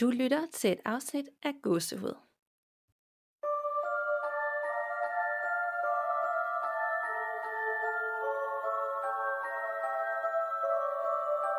[0.00, 2.14] Du lytter til et afsnit af Gåsehud.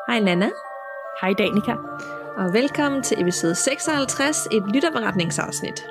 [0.07, 0.49] Hej Nana,
[1.21, 1.71] Hej Danika.
[2.37, 5.85] og velkommen til episode 56, et lytterberetningsafsnit.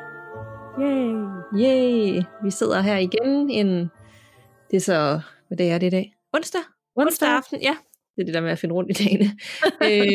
[0.81, 1.15] Yay.
[1.55, 2.23] Yay!
[2.43, 3.91] Vi sidder her igen en...
[4.71, 5.21] Det er så...
[5.49, 6.17] Hvad dag er det i dag?
[6.33, 6.63] Onsdag?
[6.97, 7.77] Onsdag aften, ja.
[8.17, 9.31] Det er det der med at finde rundt i dagene.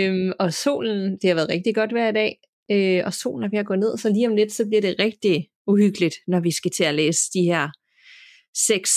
[0.10, 2.38] øhm, og solen, det har været rigtig godt hver dag.
[2.72, 4.96] Øh, og solen er ved at gå ned, så lige om lidt, så bliver det
[5.00, 7.70] rigtig uhyggeligt, når vi skal til at læse de her
[8.68, 8.92] seks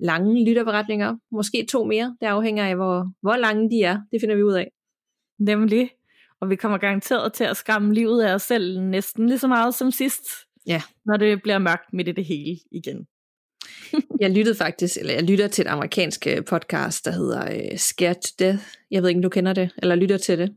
[0.00, 1.16] lange lytterberetninger.
[1.32, 2.16] Måske to mere.
[2.20, 3.98] Det afhænger af, hvor, hvor lange de er.
[4.12, 4.70] Det finder vi ud af.
[5.38, 5.90] Nemlig.
[6.40, 9.74] Og vi kommer garanteret til at skræmme livet af os selv næsten lige så meget
[9.74, 10.24] som sidst.
[10.66, 10.82] Ja.
[11.06, 13.06] Når det bliver mørkt midt i det hele igen.
[14.20, 18.14] Jeg lyttede faktisk, eller jeg lytter til et amerikansk øh, podcast, der hedder øh, Scared
[18.22, 18.64] to Death.
[18.90, 20.54] Jeg ved ikke, om du kender det, eller lytter til det.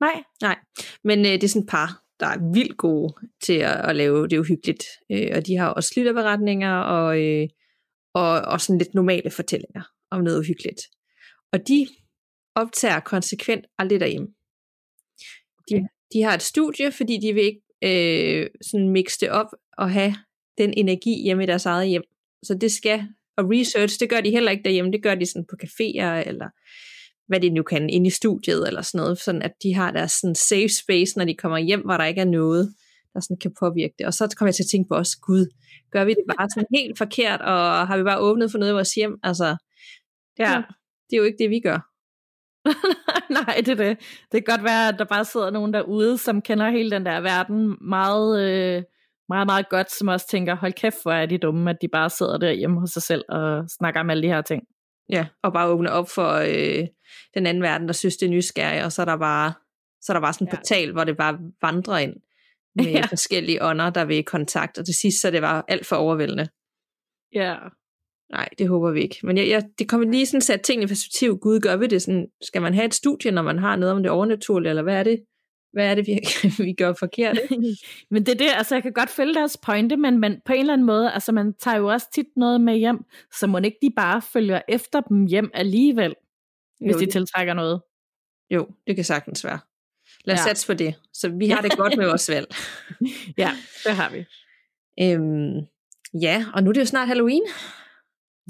[0.00, 0.22] Nej.
[0.42, 0.56] Nej,
[1.04, 3.14] men øh, det er sådan et par, der er vildt gode
[3.44, 4.84] til at, at lave det uhyggeligt.
[5.12, 7.48] Øh, og de har også lytterberetninger og, øh,
[8.14, 10.80] og, og sådan lidt normale fortællinger om noget uhyggeligt.
[11.52, 11.86] Og de
[12.54, 14.28] optager konsekvent aldrig derhjemme.
[15.70, 15.84] De, Okay.
[16.12, 19.46] de har et studie, fordi de vil ikke øh, sådan mixe det op
[19.78, 20.14] og have
[20.58, 22.02] den energi hjemme i deres eget hjem.
[22.42, 25.46] Så det skal, og research, det gør de heller ikke derhjemme, det gør de sådan
[25.50, 26.48] på caféer, eller
[27.28, 30.12] hvad de nu kan, inde i studiet, eller sådan noget, sådan at de har deres
[30.12, 32.74] sådan safe space, når de kommer hjem, hvor der ikke er noget,
[33.14, 34.06] der sådan kan påvirke det.
[34.06, 35.46] Og så kommer jeg til at tænke på os, gud,
[35.90, 38.74] gør vi det bare sådan helt forkert, og har vi bare åbnet for noget i
[38.74, 39.18] vores hjem?
[39.22, 39.56] Altså,
[40.38, 40.62] Ja.
[41.10, 41.78] det er jo ikke det, vi gør.
[43.38, 43.98] Nej, det er det.
[44.32, 47.20] Det kan godt være, at der bare sidder nogen derude, som kender hele den der
[47.20, 48.82] verden meget, øh,
[49.28, 52.10] meget, meget godt, som også tænker, hold kæft, hvor er de dumme, at de bare
[52.10, 54.62] sidder derhjemme hos sig selv og snakker om alle de her ting.
[55.10, 56.86] Ja, og bare åbne op for øh,
[57.34, 59.52] den anden verden, der synes, det er nysgerrig, og så er der bare,
[60.00, 60.56] så er der bare sådan en Ja.
[60.56, 62.14] portal, hvor det bare vandrer ind
[62.76, 63.06] med ja.
[63.06, 66.48] Forskellige ånder, der vil i kontakt, og til sidst, så det bare alt for overvældende.
[67.34, 67.56] Ja.
[68.32, 69.16] Nej, det håber vi ikke.
[69.22, 71.38] Men jeg, jeg, det kommer lige sådan sat tingene i perspektiv.
[71.38, 72.26] Gud, gør vi det sådan?
[72.42, 75.02] Skal man have et studie, når man har noget om det overnaturlige, eller hvad er
[75.02, 75.24] det?
[75.72, 76.18] Hvad er det, vi,
[76.64, 77.38] vi gør forkert?
[78.10, 80.60] Men det er det, altså jeg kan godt følge deres pointe, men, men på en
[80.60, 82.98] eller anden måde, altså man tager jo også tit noget med hjem,
[83.38, 86.14] så må ikke de bare følger efter dem hjem alligevel,
[86.80, 87.82] hvis Jo, de det- tiltrækker noget.
[88.50, 89.58] Jo, det kan sagtens være.
[90.24, 90.38] Lad os.
[90.38, 90.44] Ja.
[90.44, 90.94] satse på det.
[91.12, 92.54] Så vi har det godt med vores valg.
[93.38, 93.50] Ja,
[93.84, 94.24] det har vi.
[95.02, 95.66] Øhm,
[96.22, 97.42] ja, og nu er det jo snart Halloween.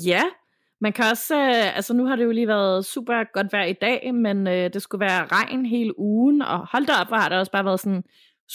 [0.05, 0.23] Ja,
[0.81, 3.73] man kan også, øh, altså nu har det jo lige været super godt vejr i
[3.81, 7.29] dag, men øh, det skulle være regn hele ugen, og hold da op, hvor har
[7.29, 8.03] det også bare været sådan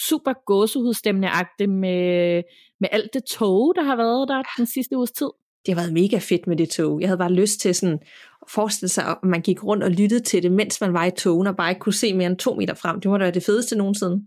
[0.07, 2.43] super gåsehudstemneagtigt med,
[2.79, 5.29] med alt det tog, der har været der den sidste uges tid.
[5.65, 7.01] Det har været mega fedt med det tog.
[7.01, 7.99] Jeg havde bare lyst til sådan
[8.41, 11.11] at forestille sig, at man gik rundt og lyttede til det, mens man var i
[11.11, 13.01] togen, og bare ikke kunne se mere end to meter frem.
[13.01, 14.23] Det må da være det fedeste nogensinde.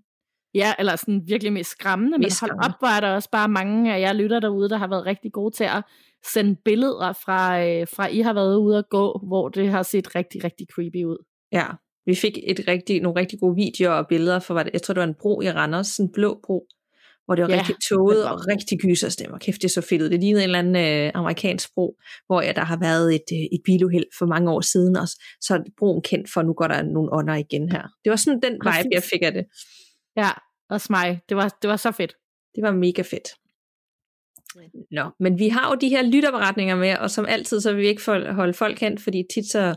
[0.55, 2.75] Ja, eller sådan virkelig mest skræmmende, men Mest hold skræmmende.
[2.75, 5.33] op, hvor er der også bare mange af jer lytter derude, der har været rigtig
[5.33, 5.83] gode til at
[6.33, 10.15] sende billeder fra, øh, fra I har været ude at gå, hvor det har set
[10.15, 11.25] rigtig, rigtig creepy ud.
[11.53, 11.67] Ja,
[12.07, 15.07] vi fik et rigtig, nogle rigtig gode videoer og billeder fra, jeg tror det var
[15.07, 16.67] en bro i Randers, sådan en blå bro,
[17.25, 19.39] hvor det var ja, rigtig var- og rigtig gyserstemmer.
[19.39, 20.13] Kæft, det er så fedt.
[20.13, 23.39] Det lignede en eller anden øh, amerikansk bro, hvor ja, der har været et, øh,
[23.39, 25.09] et biluheld for mange år siden, og
[25.41, 27.83] så er broen kendt for, at nu går der nogle ånder igen her.
[28.05, 29.45] Det var sådan den vibe, jeg fik af det.
[30.17, 30.31] Ja,
[30.71, 31.21] også mig.
[31.29, 32.15] Det var, det var så fedt.
[32.55, 33.29] Det var mega fedt.
[34.91, 37.87] Nå, men vi har jo de her lytterberetninger med, og som altid, så vil vi
[37.87, 39.75] ikke holde folk hen, fordi tit så,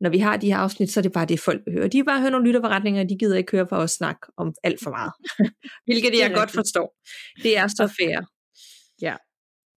[0.00, 1.88] når vi har de her afsnit, så er det bare det, folk vil høre.
[1.88, 4.54] De vil bare høre nogle lytterberetninger, og de gider ikke høre på os snakke om
[4.64, 5.12] alt for meget.
[5.86, 6.96] Hvilket jeg godt forstår.
[7.42, 8.20] Det er så fair.
[9.02, 9.16] Ja.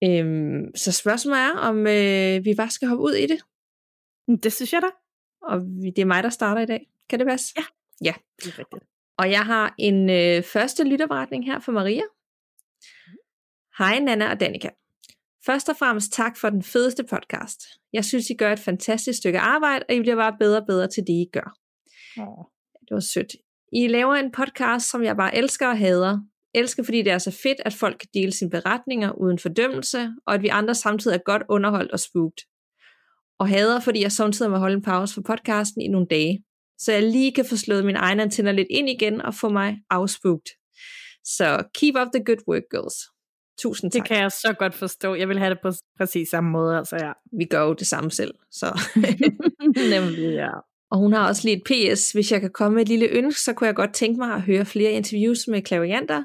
[0.03, 3.40] Øhm, så spørgsmålet er, om øh, vi bare skal hoppe ud i det,
[4.44, 4.88] Det synes jeg da.
[5.41, 6.88] og vi, det er mig, der starter i dag.
[7.09, 7.53] Kan det passe?
[7.57, 7.63] Ja.
[8.03, 8.13] Ja.
[8.44, 8.84] Det er rigtigt.
[9.18, 12.01] Og jeg har en øh, første lytterberetning her fra Maria.
[13.79, 14.69] Hej Nana og Danika.
[15.45, 17.59] Først og fremmest tak for den fedeste podcast.
[17.94, 20.88] Jeg synes, I gør et fantastisk stykke arbejde, og I bliver bare bedre og bedre
[20.88, 21.53] til det, I gør.
[22.18, 22.45] Åh.
[22.81, 23.35] Det var sødt.
[23.73, 26.19] I laver en podcast, som jeg bare elsker og hader.
[26.54, 30.33] Elsker, fordi det er så fedt, at folk kan dele sine beretninger uden fordømmelse, og
[30.33, 32.44] at vi andre samtidig er godt underholdt og spooked.
[33.39, 36.44] Og hader, fordi jeg samtidig må holde en pause for podcasten i nogle dage,
[36.77, 39.77] så jeg lige kan få slået mine egne antenner lidt ind igen og få mig
[39.89, 40.50] afspugt.
[41.24, 43.19] Så keep up the good work, girls.
[43.59, 44.01] Tusind tak.
[44.01, 45.15] Det kan jeg så godt forstå.
[45.15, 47.11] Jeg vil have det på præcis samme måde, altså ja.
[47.38, 48.33] Vi gør jo det samme selv.
[48.51, 48.79] Så.
[49.95, 50.50] Nemlig, ja.
[50.91, 52.11] Og hun har også lige et PS.
[52.11, 54.41] Hvis jeg kan komme med et lille ønske, så kunne jeg godt tænke mig at
[54.41, 56.23] høre flere interviews med klavianter.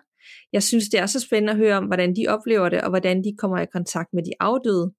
[0.52, 3.24] Jeg synes, det er så spændende at høre om, hvordan de oplever det, og hvordan
[3.24, 4.92] de kommer i kontakt med de afdøde.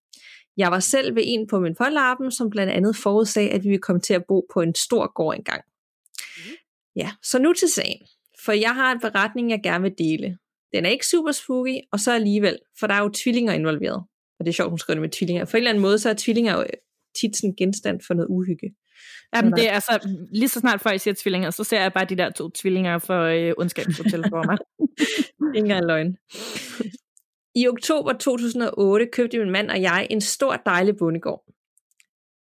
[0.57, 3.81] Jeg var selv ved en på min forlappen, som blandt andet forudsagde, at vi ville
[3.81, 5.61] komme til at bo på en stor gård engang.
[6.95, 8.07] Ja, så nu til sagen.
[8.45, 10.37] for jeg har en beretning, jeg gerne vil dele.
[10.73, 14.03] Den er ikke super spooky, og så alligevel, for der er jo tvillinger involveret.
[14.39, 15.45] Og det er sjovt, hun skriver det med tvillinger.
[15.45, 16.65] For en eller anden måde, så er tvillinger jo
[17.21, 18.75] tit sådan genstand for noget uhygge.
[19.35, 22.15] Jamen, det er altså, lige så snart folk siger tvillinger, så ser jeg bare de
[22.15, 24.57] der to tvillinger for øh, ondskabshotel for mig.
[25.57, 26.17] Ingen løgn.
[27.55, 31.45] I oktober 2008 købte min mand og jeg en stor dejlig bondegård.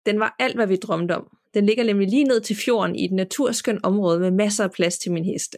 [0.06, 1.28] Den var alt, hvad vi drømte om.
[1.54, 4.98] Den ligger nemlig lige ned til fjorden i et naturskønt område med masser af plads
[4.98, 5.58] til min heste.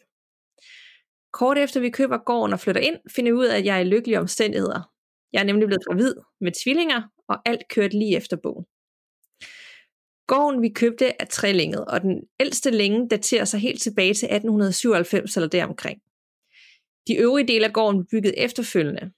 [1.40, 3.82] Kort efter vi køber gården og flytter ind, finder jeg ud af, at jeg er
[3.82, 4.92] i lykkelige omstændigheder.
[5.34, 8.66] Jeg er nemlig blevet gravid med tvillinger, og alt kørte lige efter bogen.
[10.28, 15.38] Gården vi købte er trælinget, og den ældste længe daterer sig helt tilbage til 1897
[15.38, 16.02] eller deromkring.
[17.08, 19.12] De øvrige dele af gården blev bygget efterfølgende,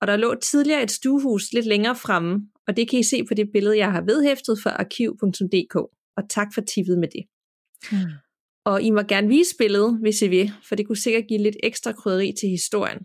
[0.00, 3.34] og der lå tidligere et stuehus lidt længere fremme, og det kan I se på
[3.34, 5.76] det billede, jeg har vedhæftet for arkiv.dk,
[6.16, 7.24] og tak for tippet med det.
[7.90, 8.23] Hmm.
[8.64, 11.56] Og I må gerne vise billedet, hvis I vil, for det kunne sikkert give lidt
[11.62, 12.98] ekstra krydderi til historien.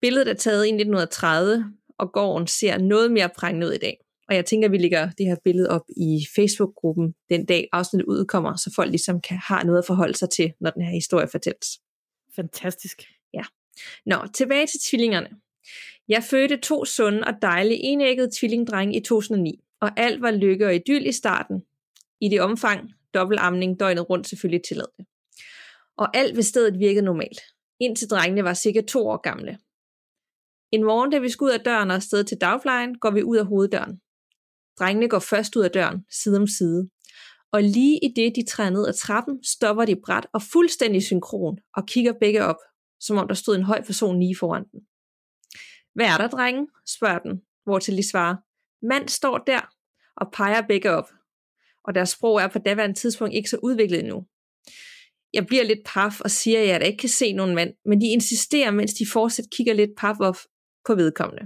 [0.00, 1.64] Billedet er taget i 1930,
[1.98, 3.96] og gården ser noget mere prangende ud i dag.
[4.28, 8.06] Og jeg tænker, at vi lægger det her billede op i Facebook-gruppen den dag afsnittet
[8.06, 11.28] udkommer, så folk ligesom kan have noget at forholde sig til, når den her historie
[11.28, 11.68] fortælles.
[12.36, 13.02] Fantastisk.
[13.34, 13.42] Ja.
[14.06, 15.28] Nå, tilbage til tvillingerne.
[16.08, 20.74] Jeg fødte to sunde og dejlige enæggede tvillingdrenge i 2009, og alt var lykke og
[20.74, 21.62] idyll i starten.
[22.20, 24.92] I det omfang, dobbeltamning døgnet rundt selvfølgelig tilladte.
[24.98, 25.06] det.
[25.96, 27.40] Og alt ved stedet virkede normalt,
[27.80, 29.58] indtil drengene var cirka to år gamle.
[30.72, 33.36] En morgen, da vi skal ud af døren og afsted til dagplejen, går vi ud
[33.36, 34.00] af hoveddøren.
[34.78, 36.88] Drengene går først ud af døren, side om side.
[37.52, 41.58] Og lige i det, de træder ned ad trappen, stopper de bræt og fuldstændig synkron
[41.76, 42.56] og kigger begge op,
[43.00, 44.80] som om der stod en høj person lige foran den.
[45.94, 46.66] Hvad er der, drenge?
[46.96, 48.36] spørger den, hvor til de svarer.
[48.86, 49.60] Mand står der
[50.16, 51.08] og peger begge op,
[51.84, 54.24] og deres sprog er på daværende tidspunkt ikke så udviklet endnu.
[55.32, 58.06] Jeg bliver lidt paf og siger, at jeg ikke kan se nogen mand, men de
[58.06, 60.36] insisterer, mens de fortsat kigger lidt paf op
[60.86, 61.42] på vedkommende.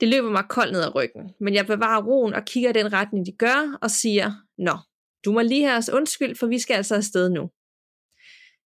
[0.00, 2.92] Det løber mig koldt ned ad ryggen, men jeg bevarer roen og kigger i den
[2.92, 4.76] retning, de gør, og siger, Nå,
[5.24, 7.50] du må lige have os undskyld, for vi skal altså afsted nu.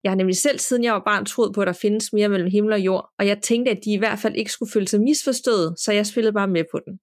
[0.05, 2.51] Jeg har nemlig selv siden jeg var barn troet på, at der findes mere mellem
[2.51, 5.01] himmel og jord, og jeg tænkte, at de i hvert fald ikke skulle føle sig
[5.01, 6.99] misforstået, så jeg spillede bare med på den.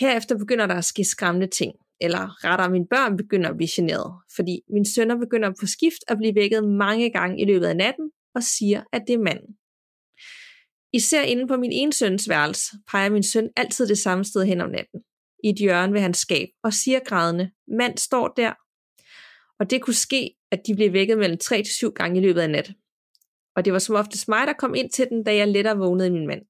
[0.00, 4.14] Herefter begynder der at ske skræmmende ting, eller rettere mine børn begynder at blive generet,
[4.36, 8.10] fordi mine sønner begynder på skift at blive vækket mange gange i løbet af natten
[8.34, 9.56] og siger, at det er manden.
[10.92, 14.60] Især inde på min ene søns værelse peger min søn altid det samme sted hen
[14.60, 15.00] om natten,
[15.44, 18.52] i et hjørne ved hans skab, og siger grædende, mand står der.
[19.60, 22.40] Og det kunne ske, at de blev vækket mellem 3 til 7 gange i løbet
[22.40, 22.74] af natten.
[23.56, 26.10] Og det var som oftest mig, der kom ind til den, da jeg lettere vågnede
[26.10, 26.42] min mand.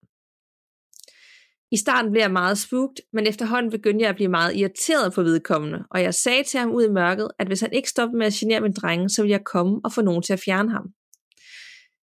[1.72, 5.22] I starten blev jeg meget spugt, men efterhånden begyndte jeg at blive meget irriteret på
[5.22, 8.26] vedkommende, og jeg sagde til ham ud i mørket, at hvis han ikke stoppede med
[8.26, 10.86] at genere min drenge, så ville jeg komme og få nogen til at fjerne ham.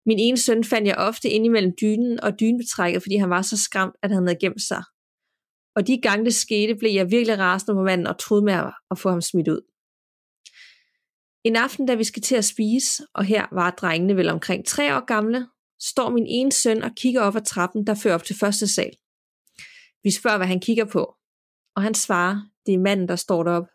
[0.06, 3.62] Min ene søn fandt jeg ofte ind imellem dynen og dynbetrækket, fordi han var så
[3.62, 4.82] skræmt, at han havde gemt sig.
[5.76, 8.52] Og de gange det skete, blev jeg virkelig rasende på manden og troede med
[8.90, 9.60] at få ham smidt ud.
[11.44, 14.96] En aften, da vi skal til at spise, og her var drengene vel omkring tre
[14.96, 15.46] år gamle,
[15.80, 18.90] står min ene søn og kigger op ad trappen, der fører op til første sal.
[20.04, 21.14] Vi spørger, hvad han kigger på,
[21.76, 23.66] og han svarer, det er manden, der står derop.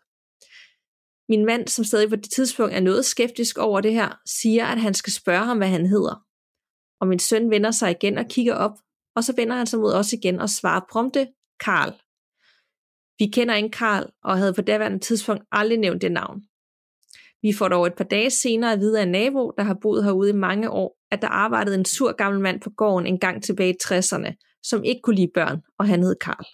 [1.28, 4.80] Min mand, som stadig på det tidspunkt er noget skeptisk over det her, siger, at
[4.80, 6.24] han skal spørge ham, hvad han hedder.
[7.00, 8.78] Og min søn vender sig igen og kigger op,
[9.16, 11.28] og så vender han sig mod os igen og svarer prompte,
[11.60, 11.92] Karl.
[13.18, 16.42] Vi kender ikke Karl, og havde på daværende tidspunkt aldrig nævnt det navn.
[17.42, 20.04] Vi får dog et par dage senere at vide af en nabo, der har boet
[20.04, 23.42] herude i mange år, at der arbejdede en sur gammel mand på gården en gang
[23.42, 26.46] tilbage i 60'erne, som ikke kunne lide børn, og han hed Karl.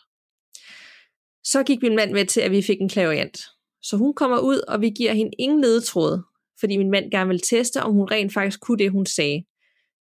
[1.44, 3.38] Så gik min mand med til, at vi fik en klaviant.
[3.82, 6.22] Så hun kommer ud, og vi giver hende ingen ledetråd,
[6.60, 9.44] fordi min mand gerne vil teste, om hun rent faktisk kunne det, hun sagde.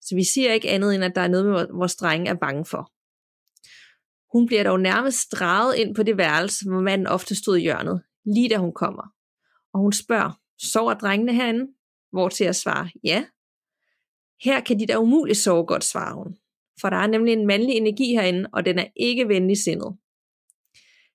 [0.01, 2.65] Så vi siger ikke andet, end at der er noget, med vores drenge er bange
[2.65, 2.91] for.
[4.37, 8.03] Hun bliver dog nærmest streget ind på det værelse, hvor manden ofte stod i hjørnet,
[8.25, 9.03] lige da hun kommer.
[9.73, 11.67] Og hun spørger, sover drengene herinde?
[12.11, 13.25] Hvor til at svare, ja.
[14.43, 16.37] Her kan de da umuligt sove godt, svarer hun.
[16.81, 19.97] For der er nemlig en mandlig energi herinde, og den er ikke venlig sindet.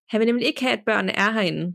[0.08, 1.74] Han vil nemlig ikke have, at børnene er herinde,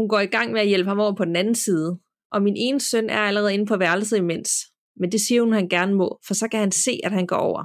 [0.00, 1.98] hun går i gang med at hjælpe ham over på den anden side,
[2.32, 4.50] og min ene søn er allerede inde på værelset imens.
[4.96, 7.36] Men det siger hun, han gerne må, for så kan han se, at han går
[7.36, 7.64] over.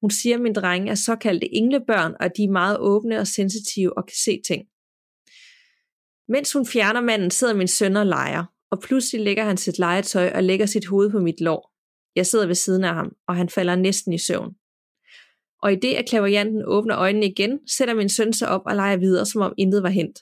[0.00, 3.26] Hun siger, at min drenge er såkaldte englebørn, og at de er meget åbne og
[3.26, 4.62] sensitive og kan se ting.
[6.28, 10.30] Mens hun fjerner manden, sidder min søn og leger, og pludselig lægger han sit legetøj
[10.34, 11.75] og lægger sit hoved på mit lår.
[12.16, 14.54] Jeg sidder ved siden af ham, og han falder næsten i søvn.
[15.62, 18.96] Og i det, at klaverianten åbner øjnene igen, sætter min søn sig op og leger
[18.96, 20.18] videre, som om intet var hent.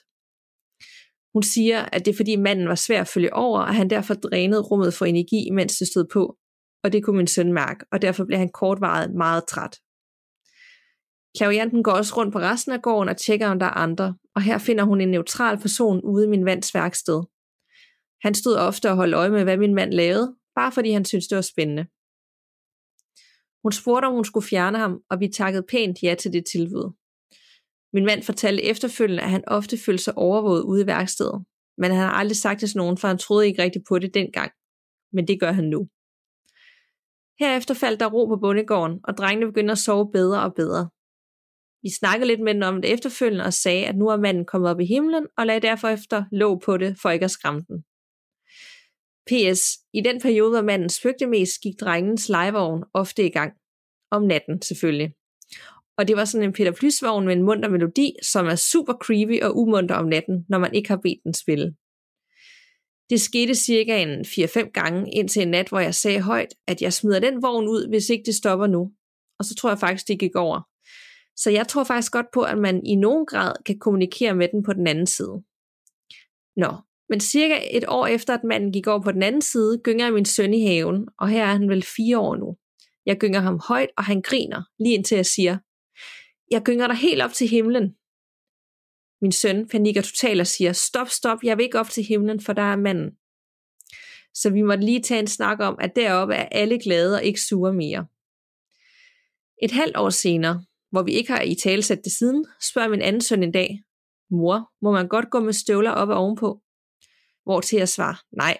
[1.33, 4.13] Hun siger, at det er fordi manden var svær at følge over, og han derfor
[4.13, 6.37] drænede rummet for energi, mens det stod på.
[6.83, 9.79] Og det kunne min søn mærke, og derfor blev han kortvaret meget træt.
[11.37, 14.41] Klavianten går også rundt på resten af gården og tjekker, om der er andre, og
[14.41, 17.23] her finder hun en neutral person ude i min vands værksted.
[18.21, 21.27] Han stod ofte og holdt øje med, hvad min mand lavede, bare fordi han syntes,
[21.27, 21.85] det var spændende.
[23.63, 26.93] Hun spurgte, om hun skulle fjerne ham, og vi takkede pænt ja til det tilbud.
[27.93, 31.45] Min mand fortalte efterfølgende, at han ofte følte sig overvåget ude i værkstedet,
[31.77, 34.13] men han har aldrig sagt det til nogen, for han troede ikke rigtigt på det
[34.13, 34.51] dengang.
[35.13, 35.89] Men det gør han nu.
[37.39, 40.89] Herefter faldt der ro på bondegården, og drengene begyndte at sove bedre og bedre.
[41.83, 44.69] Vi snakkede lidt med den om det efterfølgende og sagde, at nu er manden kommet
[44.71, 47.83] op i himlen, og lagde derfor efter låg på det, for ikke at skræmme den.
[49.27, 49.79] P.S.
[49.93, 53.53] I den periode, hvor manden spøgte mest, gik drengens legevogn ofte i gang.
[54.11, 55.13] Om natten selvfølgelig.
[55.97, 59.41] Og det var sådan en Peter Plys-vogn med en munter melodi, som er super creepy
[59.41, 61.75] og umunter om natten, når man ikke har bedt den spille.
[63.09, 66.93] Det skete cirka en 4-5 gange indtil en nat, hvor jeg sagde højt, at jeg
[66.93, 68.91] smider den vogn ud, hvis ikke det stopper nu.
[69.39, 70.61] Og så tror jeg faktisk, det gik over.
[71.35, 74.63] Så jeg tror faktisk godt på, at man i nogen grad kan kommunikere med den
[74.63, 75.43] på den anden side.
[76.57, 76.71] Nå,
[77.09, 80.13] men cirka et år efter, at manden gik over på den anden side, gynger jeg
[80.13, 82.57] min søn i haven, og her er han vel fire år nu.
[83.05, 85.57] Jeg gynger ham højt, og han griner, lige indtil jeg siger,
[86.51, 87.95] jeg gynger dig helt op til himlen.
[89.21, 92.53] Min søn panikker totalt og siger, stop, stop, jeg vil ikke op til himlen, for
[92.53, 93.11] der er manden.
[94.33, 97.41] Så vi måtte lige tage en snak om, at deroppe er alle glade og ikke
[97.41, 98.07] sure mere.
[99.63, 103.21] Et halvt år senere, hvor vi ikke har i talesat det siden, spørger min anden
[103.21, 103.79] søn en dag,
[104.31, 106.61] mor, må man godt gå med støvler op og ovenpå?
[107.45, 108.57] Hvor til jeg svarer, nej.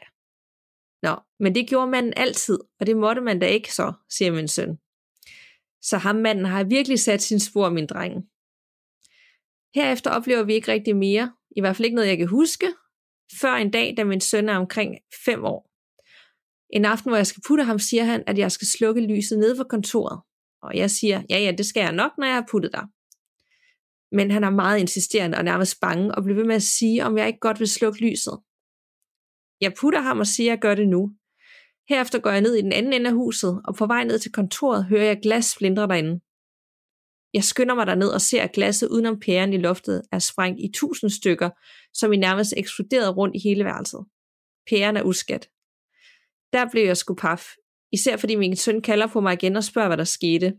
[1.02, 4.48] Nå, men det gjorde manden altid, og det måtte man da ikke så, siger min
[4.48, 4.78] søn.
[5.82, 8.14] Så ham manden har virkelig sat sin spor, min dreng.
[9.76, 12.68] Herefter oplever vi ikke rigtig mere, i hvert fald ikke noget, jeg kan huske,
[13.42, 15.72] før en dag, da min søn er omkring 5 år.
[16.70, 19.58] En aften, hvor jeg skal putte ham, siger han, at jeg skal slukke lyset nede
[19.58, 20.22] for kontoret.
[20.62, 22.84] Og jeg siger, ja ja, det skal jeg nok, når jeg har puttet dig.
[24.12, 27.18] Men han er meget insisterende og nærmest bange og bliver ved med at sige, om
[27.18, 28.40] jeg ikke godt vil slukke lyset.
[29.62, 31.12] Jeg putter ham og siger, at jeg gør det nu.
[31.90, 34.32] Herefter går jeg ned i den anden ende af huset, og på vej ned til
[34.32, 36.22] kontoret hører jeg glas flindre derinde.
[37.34, 40.72] Jeg skynder mig derned og ser, at glasset udenom pæren i loftet er sprængt i
[40.74, 41.50] tusind stykker,
[41.94, 44.06] som i nærmest eksploderet rundt i hele værelset.
[44.70, 45.50] Pæren er uskat.
[46.54, 47.46] Der blev jeg sgu paf,
[47.92, 50.54] især fordi min søn kalder på mig igen og spørger, hvad der skete.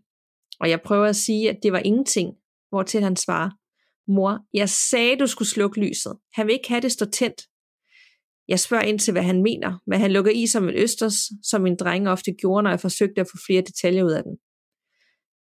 [0.60, 2.34] Og jeg prøver at sige, at det var ingenting,
[2.68, 3.50] hvortil han svarer,
[4.08, 6.18] Mor, jeg sagde, du skulle slukke lyset.
[6.32, 7.42] Han vil ikke have det stå tændt.
[8.48, 11.62] Jeg spørger ind til, hvad han mener, men han lukker i som en østers, som
[11.62, 14.36] min dreng ofte gjorde, når jeg forsøgte at få flere detaljer ud af den.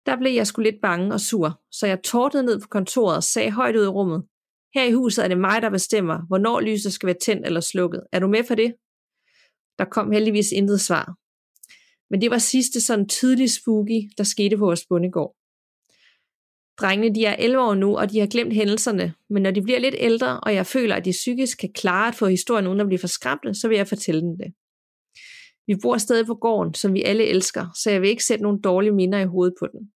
[0.05, 3.23] Der blev jeg sgu lidt bange og sur, så jeg tårtede ned på kontoret og
[3.23, 4.23] sagde højt ud i rummet.
[4.75, 8.03] Her i huset er det mig, der bestemmer, hvornår lyset skal være tændt eller slukket.
[8.11, 8.73] Er du med for det?
[9.79, 11.15] Der kom heldigvis intet svar.
[12.09, 15.35] Men det var sidste sådan tydelig spooky, der skete på vores bondegård.
[16.81, 19.79] Drengene de er 11 år nu, og de har glemt hændelserne, men når de bliver
[19.79, 22.87] lidt ældre, og jeg føler, at de psykisk kan klare at få historien uden at
[22.87, 24.53] blive for skræmte, så vil jeg fortælle dem det.
[25.67, 28.61] Vi bor stadig på gården, som vi alle elsker, så jeg vil ikke sætte nogle
[28.61, 29.91] dårlige minder i hovedet på den.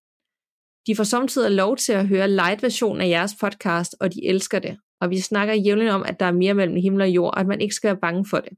[0.88, 4.78] De får samtidig lov til at høre light-versionen af jeres podcast, og de elsker det.
[5.02, 7.48] Og vi snakker jævnligt om, at der er mere mellem himmel og jord, og at
[7.48, 8.54] man ikke skal være bange for det.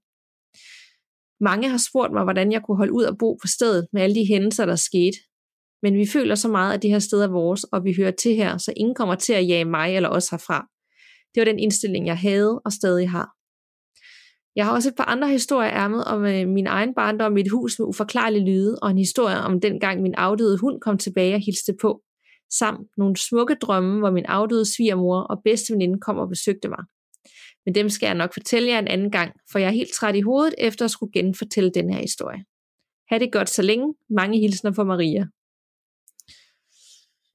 [1.41, 4.15] Mange har spurgt mig, hvordan jeg kunne holde ud og bo på stedet med alle
[4.15, 5.17] de hændelser, der skete,
[5.81, 8.35] men vi føler så meget, at det her sted er vores, og vi hører til
[8.35, 10.67] her, så ingen kommer til at jage mig eller os herfra.
[11.35, 13.29] Det var den indstilling, jeg havde og stadig har.
[14.55, 17.51] Jeg har også et par andre historier ærmet om øh, min egen barndom i et
[17.51, 21.41] hus med uforklarlige lyde, og en historie om dengang min afdøde hund kom tilbage og
[21.41, 22.01] hilste på,
[22.59, 26.83] samt nogle smukke drømme, hvor min afdøde svigermor og bedste veninde kom og besøgte mig.
[27.65, 30.15] Men dem skal jeg nok fortælle jer en anden gang, for jeg er helt træt
[30.15, 32.43] i hovedet efter at skulle genfortælle den her historie.
[33.09, 33.93] Ha' det godt så længe.
[34.09, 35.27] Mange hilsner fra Maria.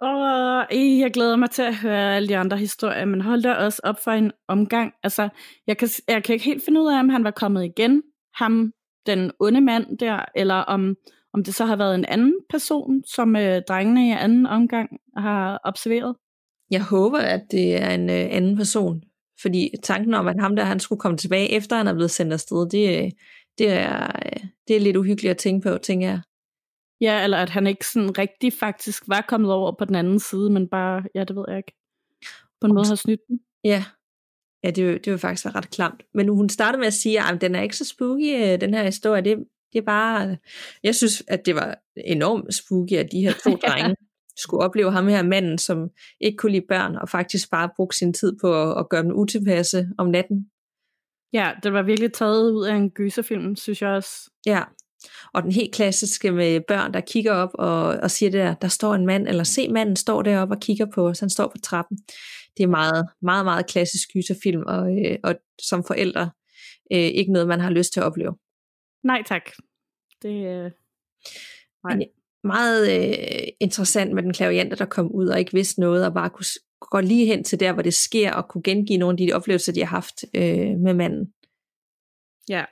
[0.05, 0.67] Og
[0.99, 4.01] jeg glæder mig til at høre alle de andre historier, men hold da også op
[4.05, 4.93] for en omgang.
[5.03, 5.29] Altså,
[5.67, 8.03] jeg kan, jeg kan ikke helt finde ud af, om han var kommet igen,
[8.35, 8.73] ham,
[9.07, 10.97] den onde mand der, eller om,
[11.35, 15.61] om det så har været en anden person, som øh, drengene i anden omgang har
[15.65, 16.17] observeret.
[16.71, 19.03] Jeg håber, at det er en øh, anden person,
[19.43, 22.33] fordi tanken om, at ham der han skulle komme tilbage, efter han er blevet sendt
[22.33, 23.11] afsted, det, øh,
[23.59, 26.21] det, er, øh, det er lidt uhyggeligt at tænke på, tænker jeg.
[27.05, 30.51] Ja, eller at han ikke sådan rigtig faktisk var kommet over på den anden side,
[30.51, 31.73] men bare, ja, det ved jeg ikke,
[32.61, 33.41] på en måde har snydt den.
[33.65, 33.85] Ja,
[34.65, 36.03] ja det, det vil faktisk være ret klamt.
[36.15, 38.85] Men hun startede med at sige, at den er ikke så spooky, øh, den her
[38.85, 39.23] historie.
[39.23, 39.39] Det,
[39.73, 40.37] det er bare,
[40.83, 43.97] jeg synes, at det var enormt spooky, at de her to drenge
[44.37, 48.13] skulle opleve ham her manden, som ikke kunne lide børn, og faktisk bare brugte sin
[48.13, 50.51] tid på at, at gøre dem utilpasse om natten.
[51.33, 54.31] Ja, det var virkelig taget ud af en gyserfilm, synes jeg også.
[54.47, 54.63] Ja,
[55.35, 58.69] og den helt klassiske med børn, der kigger op og, og siger det der, der
[58.69, 61.59] står en mand, eller se manden står deroppe og kigger på os, han står på
[61.63, 61.99] trappen.
[62.57, 66.31] Det er meget, meget, meget klassisk gyserfilm, og, øh, og som forældre
[66.93, 68.37] øh, ikke noget, man har lyst til at opleve.
[69.05, 69.51] Nej tak.
[70.23, 70.71] Det, øh,
[71.85, 71.97] nej.
[71.97, 72.07] Men
[72.45, 76.31] meget øh, interessant med den klaviante, der kom ud og ikke vidste noget, og bare
[76.31, 76.47] kunne
[76.81, 79.73] gå lige hen til der, hvor det sker, og kunne gengive nogle af de oplevelser,
[79.73, 81.33] de har haft øh, med manden.
[82.49, 82.65] Ja,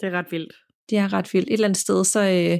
[0.00, 0.52] det er ret vildt.
[0.90, 1.48] Det er ret vildt.
[1.48, 2.58] Et eller andet sted, så, øh,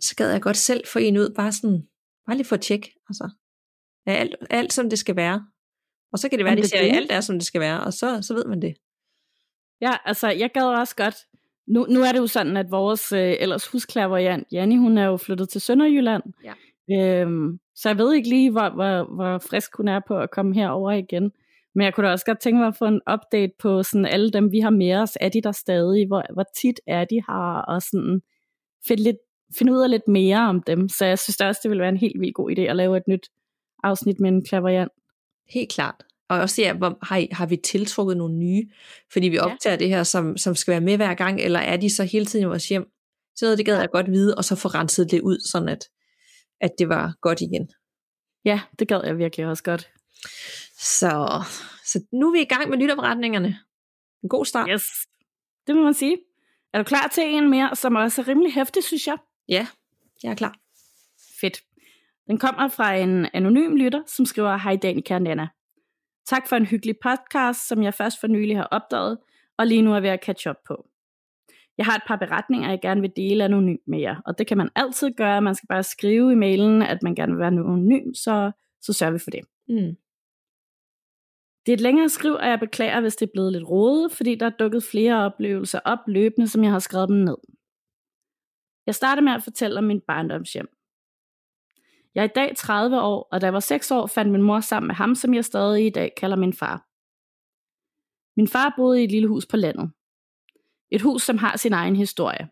[0.00, 1.82] så gad jeg godt selv få en ud, bare sådan,
[2.26, 2.94] bare lige for at tjekke.
[3.08, 3.30] Altså,
[4.06, 5.46] ja, alt, alt som det skal være.
[6.12, 7.92] Og så kan det være, at de siger, alt er, som det skal være, og
[7.92, 8.74] så, så ved man det.
[9.80, 11.16] Ja, altså, jeg gad også godt.
[11.66, 15.16] Nu, nu er det jo sådan, at vores øh, ellers husklærvariant, Janni, hun er jo
[15.16, 16.22] flyttet til Sønderjylland.
[16.44, 16.54] Ja.
[16.90, 20.54] Øhm, så jeg ved ikke lige, hvor, hvor, hvor frisk hun er på at komme
[20.54, 21.32] herover igen.
[21.74, 24.30] Men jeg kunne da også godt tænke mig at få en update på sådan alle
[24.30, 25.18] dem, vi har med os.
[25.20, 26.06] Er de der stadig?
[26.06, 27.62] Hvor, hvor tit er de her?
[27.68, 28.20] Og sådan
[28.88, 29.16] finde, lidt,
[29.58, 30.88] finde ud af lidt mere om dem.
[30.88, 33.08] Så jeg synes også, det ville være en helt vildt god idé at lave et
[33.08, 33.28] nyt
[33.84, 34.88] afsnit med en klaverian.
[35.48, 36.04] Helt klart.
[36.28, 38.68] Og også ja, hvor, har, har vi tiltrukket nogle nye?
[39.12, 39.78] Fordi vi optager ja.
[39.78, 42.44] det her, som, som skal være med hver gang, eller er de så hele tiden
[42.44, 42.90] i vores hjem?
[43.36, 45.84] Så noget, det gad jeg godt vide, og så få renset det ud, sådan at,
[46.60, 47.68] at det var godt igen.
[48.44, 49.90] Ja, det gad jeg virkelig også godt.
[50.78, 51.42] Så,
[51.84, 53.58] så nu er vi i gang med lytopretningerne.
[54.22, 54.68] En god start.
[54.72, 54.82] Yes,
[55.66, 56.18] det må man sige.
[56.72, 59.18] Er du klar til en mere, som også er rimelig hæftig, synes jeg?
[59.48, 59.66] Ja,
[60.22, 60.54] jeg er klar.
[61.40, 61.62] Fedt.
[62.26, 65.48] Den kommer fra en anonym lytter, som skriver, Hej Danika og Nana.
[66.26, 69.18] Tak for en hyggelig podcast, som jeg først for nylig har opdaget,
[69.58, 70.88] og lige nu er ved at catch up på.
[71.78, 74.56] Jeg har et par beretninger, jeg gerne vil dele anonymt med jer, og det kan
[74.56, 75.42] man altid gøre.
[75.42, 79.12] Man skal bare skrive i mailen, at man gerne vil være anonym, så, så sørger
[79.12, 79.40] vi for det.
[79.68, 79.96] Mm.
[81.68, 84.34] Det er et længere skriv, og jeg beklager, hvis det er blevet lidt rodet, fordi
[84.34, 87.36] der er dukket flere oplevelser op løbende, som jeg har skrevet dem ned.
[88.86, 90.68] Jeg starter med at fortælle om min barndomshjem.
[92.14, 94.60] Jeg er i dag 30 år, og da jeg var 6 år, fandt min mor
[94.60, 96.86] sammen med ham, som jeg stadig i dag kalder min far.
[98.36, 99.90] Min far boede i et lille hus på landet.
[100.90, 102.48] Et hus, som har sin egen historie.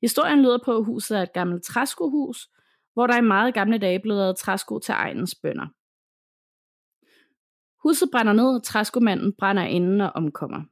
[0.00, 2.48] Historien lyder på, at huset er et gammelt træskohus,
[2.92, 5.66] hvor der i meget gamle dage blev lavet træsko til egens bønder.
[7.82, 10.62] Huset brænder ned, og træskomanden brænder inden og omkommer.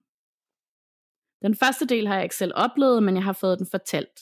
[1.43, 4.21] Den første del har jeg ikke selv oplevet, men jeg har fået den fortalt.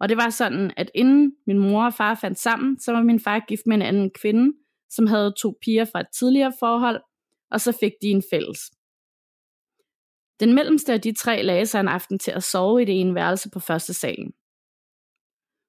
[0.00, 3.20] Og det var sådan, at inden min mor og far fandt sammen, så var min
[3.20, 4.56] far gift med en anden kvinde,
[4.90, 7.00] som havde to piger fra et tidligere forhold,
[7.50, 8.58] og så fik de en fælles.
[10.40, 13.14] Den mellemste af de tre lagde sig en aften til at sove i det ene
[13.14, 14.32] værelse på første salen.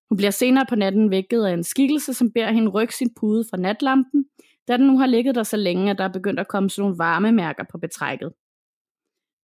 [0.09, 3.45] Hun bliver senere på natten vækket af en skikkelse, som beder hende rykke sin pude
[3.49, 4.25] fra natlampen,
[4.67, 6.81] da den nu har ligget der så længe, at der er begyndt at komme sådan
[6.81, 8.33] nogle varmemærker på betrækket.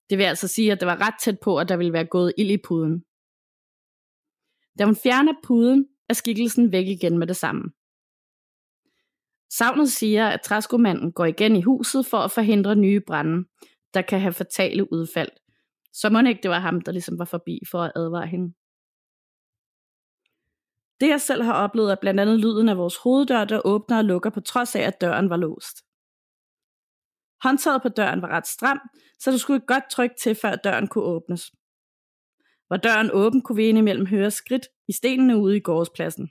[0.09, 2.33] Det vil altså sige, at det var ret tæt på, at der ville være gået
[2.37, 3.03] ild i puden.
[4.79, 7.63] Da hun fjerner puden, er skikkelsen væk igen med det samme.
[9.51, 13.47] Savnet siger, at træskomanden går igen i huset for at forhindre nye brænde,
[13.93, 15.31] der kan have fatale udfald.
[15.93, 18.53] Så må ikke det var ham, der ligesom var forbi for at advare hende.
[20.99, 24.05] Det jeg selv har oplevet er blandt andet lyden af vores hoveddør, der åbner og
[24.05, 25.77] lukker på trods af, at døren var låst.
[27.43, 28.79] Håndtaget på døren var ret stram,
[29.19, 31.51] så du skulle et godt tryk til, før døren kunne åbnes.
[32.69, 36.29] Var døren åben, kunne vi indimellem høre skridt i stenene ude i gårdspladsen.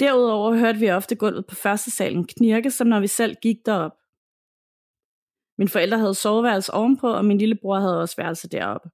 [0.00, 3.96] Derudover hørte vi ofte gulvet på første salen knirke, som når vi selv gik derop.
[5.58, 8.90] Min forældre havde soveværelse ovenpå, og min lillebror havde også værelse deroppe.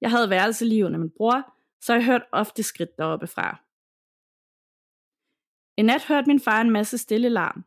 [0.00, 3.60] Jeg havde værelse lige under min bror, så jeg hørte ofte skridt deroppe fra.
[5.76, 7.64] En nat hørte min far en masse stille larm,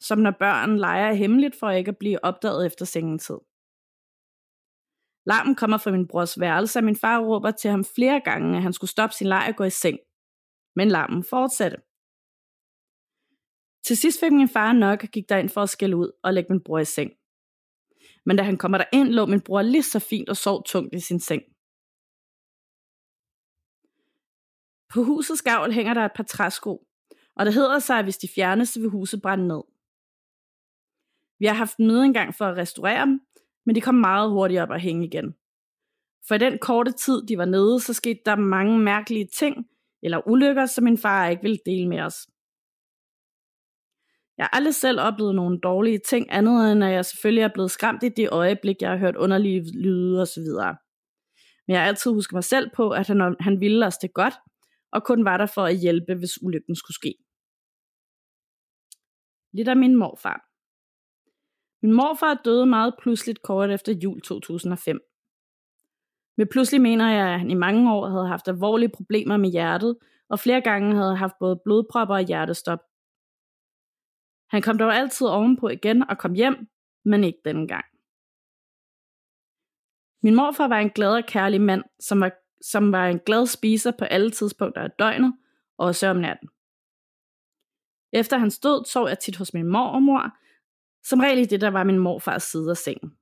[0.00, 3.38] som når børn leger hemmeligt for ikke at blive opdaget efter sengetid.
[5.26, 8.62] Larmen kommer fra min brors værelse, og min far råber til ham flere gange, at
[8.62, 9.98] han skulle stoppe sin leg og gå i seng.
[10.76, 11.76] Men larmen fortsatte.
[13.86, 16.52] Til sidst fik min far nok og gik derind for at skælde ud og lægge
[16.52, 17.12] min bror i seng.
[18.26, 21.00] Men da han kommer derind, lå min bror lige så fint og sov tungt i
[21.00, 21.42] sin seng.
[24.92, 26.86] På husets gavl hænger der et par træsko,
[27.36, 29.62] og det hedder sig, at hvis de fjernes, så vil huset brænde ned.
[31.38, 33.20] Vi har haft møde engang for at restaurere dem,
[33.66, 35.34] men de kom meget hurtigt op og hænge igen.
[36.28, 39.66] For i den korte tid, de var nede, så skete der mange mærkelige ting,
[40.02, 42.16] eller ulykker, som min far ikke ville dele med os.
[44.38, 47.70] Jeg har aldrig selv oplevet nogle dårlige ting, andet end at jeg selvfølgelig er blevet
[47.70, 50.42] skræmt i det øjeblik, jeg har hørt underlige lyde osv.
[51.66, 54.34] Men jeg har altid husket mig selv på, at han, han ville os det godt,
[54.92, 57.14] og kun var der for at hjælpe, hvis ulykken skulle ske.
[59.52, 60.46] Lidt af min morfar.
[61.82, 65.00] Min morfar døde meget pludseligt kort efter jul 2005.
[66.36, 69.96] Med pludselig mener jeg, at han i mange år havde haft alvorlige problemer med hjertet,
[70.28, 72.78] og flere gange havde haft både blodpropper og hjertestop.
[74.50, 76.68] Han kom dog altid ovenpå igen og kom hjem,
[77.04, 77.84] men ikke denne gang.
[80.22, 83.90] Min morfar var en glad og kærlig mand, som var, som var en glad spiser
[83.98, 85.34] på alle tidspunkter af døgnet,
[85.78, 86.48] også om natten.
[88.12, 90.36] Efter han stod, sov jeg tit hos min mor og mor,
[91.04, 93.16] som regel i det, der var min morfars side af sengen.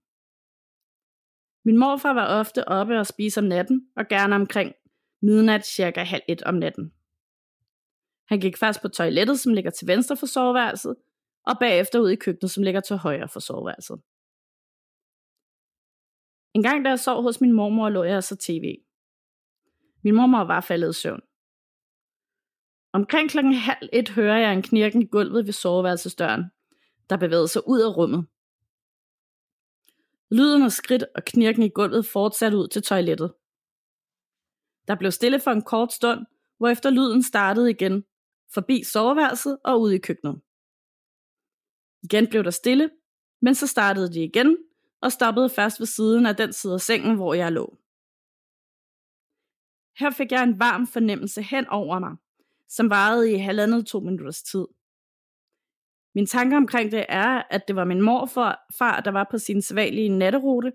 [1.65, 4.75] Min morfar var ofte oppe og spise om natten, og gerne omkring
[5.23, 6.93] midnat cirka halv et om natten.
[8.29, 10.97] Han gik først på toilettet, som ligger til venstre for soveværelset,
[11.47, 14.01] og bagefter ud i køkkenet, som ligger til højre for soveværelset.
[16.55, 18.88] En gang da jeg sov hos min mormor, lå jeg så tv.
[20.03, 21.21] Min mormor var faldet i søvn.
[22.93, 26.45] Omkring klokken halv et hører jeg en knirken i gulvet ved soveværelsesdøren,
[27.11, 28.27] der bevægede sig ud af rummet.
[30.31, 33.35] Lyden af skridt og knirken i gulvet fortsatte ud til toilettet.
[34.89, 36.27] Der blev stille for en kort stund,
[36.59, 38.05] hvorefter lyden startede igen,
[38.55, 40.41] forbi soveværelset og ud i køkkenet.
[42.03, 42.91] Igen blev der stille,
[43.41, 44.57] men så startede de igen
[45.01, 47.79] og stoppede først ved siden af den side af sengen, hvor jeg lå.
[49.99, 52.17] Her fik jeg en varm fornemmelse hen over mig,
[52.69, 54.67] som varede i halvandet to minutters tid.
[56.15, 59.63] Min tanke omkring det er, at det var min morfar, far, der var på sin
[59.63, 60.73] sædvanlige natterute,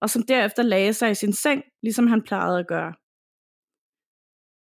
[0.00, 2.94] og som derefter lagde sig i sin seng, ligesom han plejede at gøre.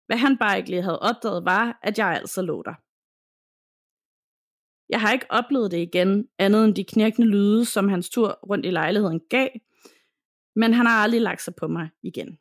[0.06, 2.74] Hvad han bare ikke lige havde opdaget var, at jeg altså lå der.
[4.88, 8.66] Jeg har ikke oplevet det igen, andet end de knirkende lyde, som hans tur rundt
[8.66, 9.48] i lejligheden gav,
[10.56, 12.38] men han har aldrig lagt sig på mig igen.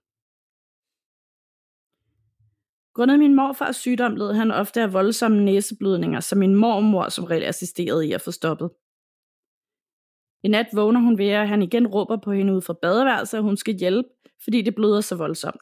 [2.93, 7.43] Grundet min morfars sygdom led han ofte af voldsomme næseblødninger, som min mormor som regel
[7.43, 8.69] assisterede i at få stoppet.
[10.43, 13.43] I nat vågner hun ved, at han igen råber på hende ud fra badeværelset, at
[13.43, 14.09] hun skal hjælpe,
[14.43, 15.61] fordi det bløder så voldsomt.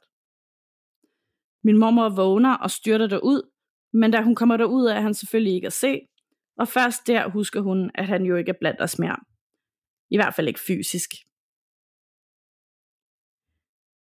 [1.64, 3.52] Min mormor vågner og styrter derud,
[3.94, 6.00] men da hun kommer derud, er han selvfølgelig ikke at se,
[6.58, 9.18] og først der husker hun, at han jo ikke er blandt os mere.
[10.10, 11.10] I hvert fald ikke fysisk.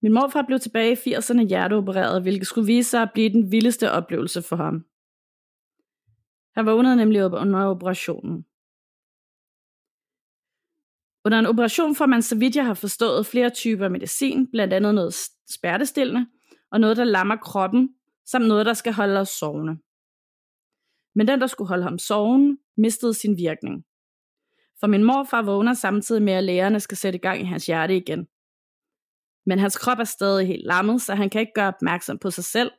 [0.02, 3.90] Min morfar blev tilbage i 80'erne hjerteopereret, hvilket skulle vise sig at blive den vildeste
[3.90, 4.84] oplevelse for ham.
[6.54, 8.44] Han vågnede nemlig op under operationen.
[11.24, 14.94] Under en operation får man, så vidt jeg har forstået, flere typer medicin, blandt andet
[14.94, 15.14] noget
[15.48, 16.26] smertestillende,
[16.70, 17.94] og noget, der lammer kroppen,
[18.26, 19.76] samt noget, der skal holde os sovende.
[21.14, 23.84] Men den, der skulle holde ham sovende, mistede sin virkning.
[24.80, 27.96] For min morfar vågner samtidig med, at lægerne skal sætte i gang i hans hjerte
[27.96, 28.28] igen.
[29.48, 32.44] Men hans krop er stadig helt lammet, så han kan ikke gøre opmærksom på sig
[32.44, 32.70] selv,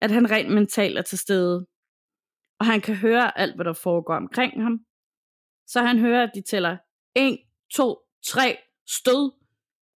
[0.00, 1.66] at han rent mentalt er til stede.
[2.58, 4.80] Og han kan høre alt, hvad der foregår omkring ham.
[5.66, 6.76] Så han hører, at de tæller
[7.16, 7.38] 1,
[7.74, 8.56] 2, 3,
[8.88, 9.32] stød,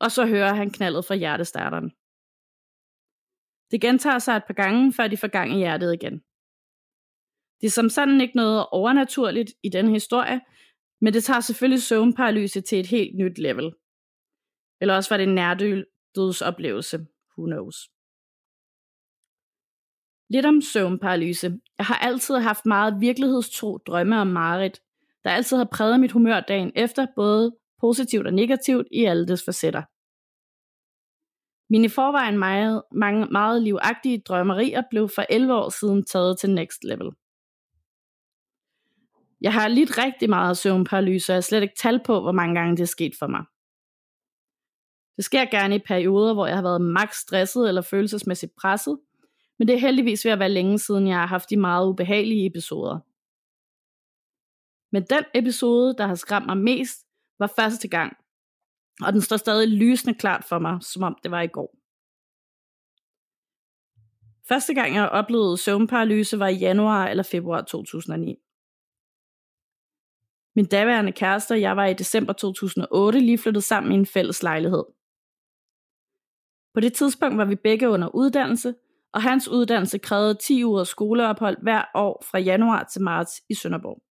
[0.00, 1.90] og så hører han knaldet fra hjertestarteren.
[3.70, 6.22] Det gentager sig et par gange, før de får gang i hjertet igen.
[7.60, 10.40] Det er som sådan ikke noget overnaturligt i den historie,
[11.00, 13.72] men det tager selvfølgelig søvnparalyse til et helt nyt level.
[14.80, 15.34] Eller også var det en
[16.18, 17.06] dødsoplevelse.
[17.38, 17.76] Who knows?
[20.30, 21.60] Lidt om søvnparalyse.
[21.78, 24.80] Jeg har altid haft meget virkelighedstro drømme om mareridt,
[25.24, 29.44] der altid har præget mit humør dagen efter, både positivt og negativt i alle dets
[29.44, 29.82] facetter.
[31.70, 36.50] Mine i forvejen meget, mange, meget livagtige drømmerier blev for 11 år siden taget til
[36.50, 37.10] next level.
[39.40, 42.54] Jeg har lidt rigtig meget søvnparalyse, og jeg har slet ikke tal på, hvor mange
[42.60, 43.44] gange det er sket for mig.
[45.18, 48.98] Det sker gerne i perioder, hvor jeg har været max stresset eller følelsesmæssigt presset,
[49.58, 52.46] men det er heldigvis ved at være længe siden, jeg har haft de meget ubehagelige
[52.46, 52.98] episoder.
[54.92, 57.06] Men den episode, der har skræmt mig mest,
[57.38, 58.16] var første gang,
[59.02, 61.74] og den står stadig lysende klart for mig, som om det var i går.
[64.48, 68.36] Første gang jeg oplevede søvnparalyse var i januar eller februar 2009.
[70.56, 74.42] Min daværende kæreste og jeg var i december 2008 lige flyttet sammen i en fælles
[74.42, 74.84] lejlighed.
[76.78, 78.74] På det tidspunkt var vi begge under uddannelse,
[79.12, 84.02] og hans uddannelse krævede 10 uger skoleophold hver år fra januar til marts i Sønderborg.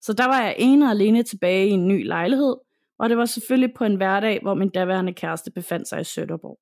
[0.00, 2.56] Så der var jeg ene og alene tilbage i en ny lejlighed,
[2.98, 6.58] og det var selvfølgelig på en hverdag, hvor min daværende kæreste befandt sig i Sønderborg.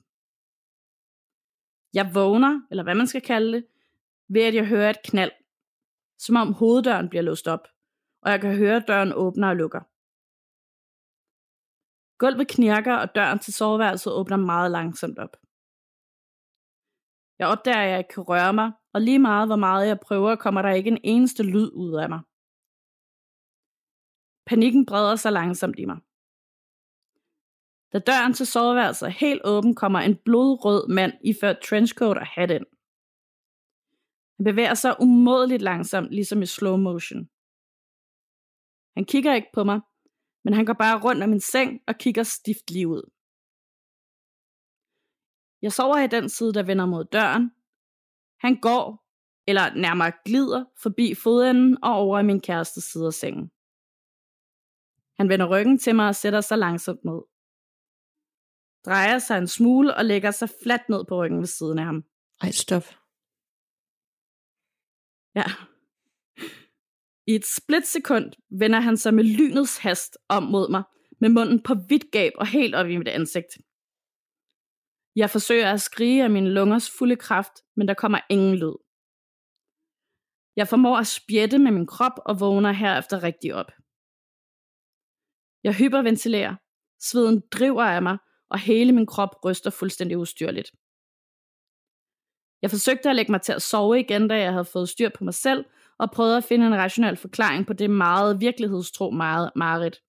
[1.94, 3.64] Jeg vågner, eller hvad man skal kalde det,
[4.28, 5.32] ved at jeg hører et knald,
[6.18, 7.68] som om hoveddøren bliver låst op,
[8.22, 9.91] og jeg kan høre, at døren åbner og lukker.
[12.22, 15.34] Gulvet knirker, og døren til soveværelset åbner meget langsomt op.
[17.38, 20.36] Jeg opdager, at jeg ikke kan røre mig, og lige meget hvor meget jeg prøver,
[20.36, 22.20] kommer der ikke en eneste lyd ud af mig.
[24.46, 25.98] Panikken breder sig langsomt i mig.
[27.92, 32.50] Da døren til soveværelset er helt åben, kommer en blodrød mand iført trenchcoat og hat
[32.50, 32.66] ind.
[34.36, 37.28] Han bevæger sig umådeligt langsomt, ligesom i slow motion.
[38.96, 39.80] Han kigger ikke på mig,
[40.44, 43.10] men han går bare rundt om min seng og kigger stift lige ud.
[45.62, 47.50] Jeg sover i den side, der vender mod døren.
[48.40, 49.06] Han går,
[49.46, 53.50] eller nærmere glider, forbi fodenden og over i min kærestes side af sengen.
[55.18, 57.20] Han vender ryggen til mig og sætter sig langsomt ned.
[58.86, 62.04] Drejer sig en smule og lægger sig fladt ned på ryggen ved siden af ham.
[62.42, 62.82] Ej, stop.
[65.34, 65.44] Ja.
[67.26, 70.82] I et splitsekund vender han sig med lynets hast om mod mig,
[71.20, 73.58] med munden på vidt gab og helt op i mit ansigt.
[75.16, 78.76] Jeg forsøger at skrige af mine lungers fulde kraft, men der kommer ingen lyd.
[80.56, 83.70] Jeg formår at spjætte med min krop og vågner herefter rigtig op.
[85.64, 86.56] Jeg hyperventilerer,
[87.00, 88.18] sveden driver af mig,
[88.50, 90.70] og hele min krop ryster fuldstændig ustyrligt.
[92.62, 95.24] Jeg forsøgte at lægge mig til at sove igen, da jeg havde fået styr på
[95.24, 95.64] mig selv,
[95.98, 100.02] og prøvede at finde en rationel forklaring på det meget virkelighedstro meget mareridt.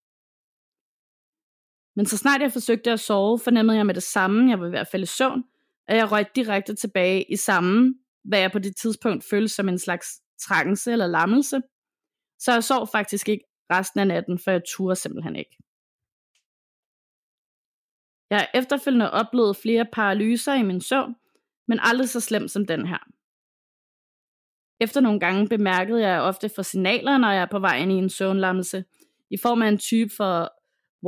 [1.95, 4.79] Men så snart jeg forsøgte at sove, fornemmede jeg med det samme, jeg var ved
[4.79, 5.43] at falde i søvn,
[5.87, 9.79] at jeg røg direkte tilbage i samme, hvad jeg på det tidspunkt følte som en
[9.79, 10.07] slags
[10.41, 11.61] trance eller lammelse.
[12.39, 15.57] Så jeg sov faktisk ikke resten af natten, for jeg turde simpelthen ikke.
[18.29, 21.15] Jeg har efterfølgende oplevet flere paralyser i min søvn,
[21.67, 23.09] men aldrig så slemt som den her.
[24.83, 27.95] Efter nogle gange bemærkede jeg ofte for signaler, når jeg er på vej ind i
[27.95, 28.83] en søvnlammelse,
[29.29, 30.53] i form af en type for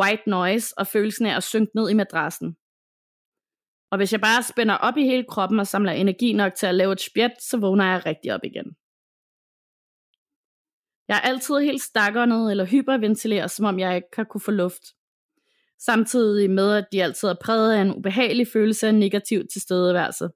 [0.01, 2.55] white noise og følelsen af at synke ned i madrassen.
[3.91, 6.75] Og hvis jeg bare spænder op i hele kroppen og samler energi nok til at
[6.75, 8.75] lave et spjæt, så vågner jeg rigtig op igen.
[11.07, 14.83] Jeg er altid helt stakkernet eller hyperventileret, som om jeg ikke kan kunne få luft.
[15.79, 20.29] Samtidig med, at de altid er præget af en ubehagelig følelse af negativ tilstedeværelse.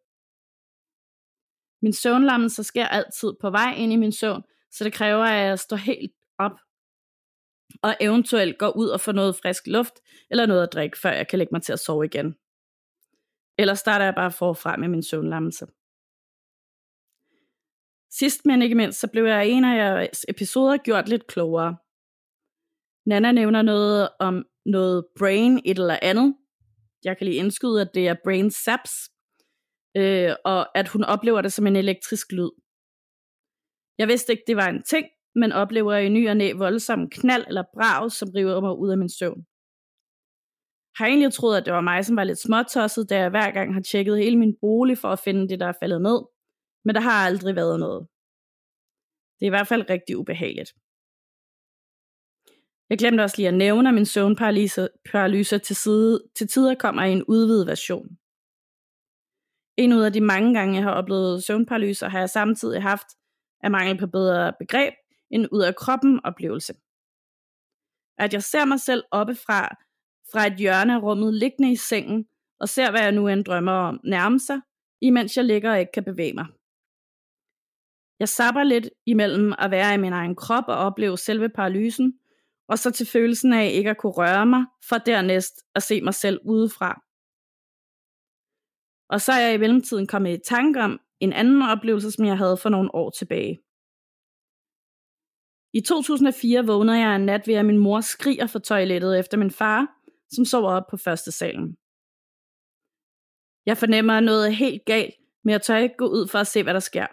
[1.82, 5.60] Min søvnlammelse sker altid på vej ind i min søvn, så det kræver, at jeg
[5.60, 6.60] står helt op
[7.84, 9.94] og eventuelt går ud og får noget frisk luft
[10.32, 12.36] eller noget at drikke, før jeg kan lægge mig til at sove igen.
[13.58, 15.66] Eller starter jeg bare forfra med min søvnlammelse.
[18.12, 21.78] Sidst men ikke mindst, så blev jeg i en af jeres episoder gjort lidt klogere.
[23.06, 26.36] Nana nævner noget om noget brain et eller andet.
[27.04, 29.12] Jeg kan lige indskyde, at det er brain saps,
[29.98, 32.52] øh, og at hun oplever det som en elektrisk lyd.
[33.98, 37.46] Jeg vidste ikke, det var en ting, men oplever i ny og næ voldsom knald
[37.48, 39.46] eller brag, som river mig ud af min søvn.
[40.98, 43.74] Har egentlig troet, at det var mig, som var lidt småtosset, da jeg hver gang
[43.74, 46.20] har tjekket hele min bolig for at finde det, der er faldet ned,
[46.86, 48.08] men der har aldrig været noget.
[49.40, 50.72] Det er i hvert fald rigtig ubehageligt.
[52.90, 57.12] Jeg glemte også lige at nævne, at min søvnparalyse til, side, til tider kommer i
[57.12, 58.08] en udvidet version.
[59.80, 63.08] En ud af de mange gange, jeg har oplevet søvnparalyse, har jeg samtidig haft
[63.64, 64.94] af mangel på bedre begreb,
[65.32, 66.74] en ud af kroppen oplevelse.
[68.18, 69.76] At jeg ser mig selv oppefra,
[70.32, 72.26] fra et hjørne af rummet liggende i sengen,
[72.60, 74.60] og ser, hvad jeg nu end drømmer om nærme sig,
[75.02, 76.46] imens jeg ligger og ikke kan bevæge mig.
[78.20, 82.14] Jeg sapper lidt imellem at være i min egen krop og opleve selve paralysen,
[82.68, 86.14] og så til følelsen af ikke at kunne røre mig, for dernæst at se mig
[86.14, 87.09] selv udefra.
[89.10, 92.38] Og så er jeg i mellemtiden kommet i tanke om en anden oplevelse, som jeg
[92.38, 93.60] havde for nogle år tilbage.
[95.74, 99.52] I 2004 vågner jeg en nat ved, at min mor skriger fra toilettet efter min
[99.52, 99.88] far,
[100.30, 101.78] som sover op på første salen.
[103.66, 106.74] Jeg fornemmer noget helt galt, men jeg tør ikke gå ud for at se, hvad
[106.74, 107.08] der sker.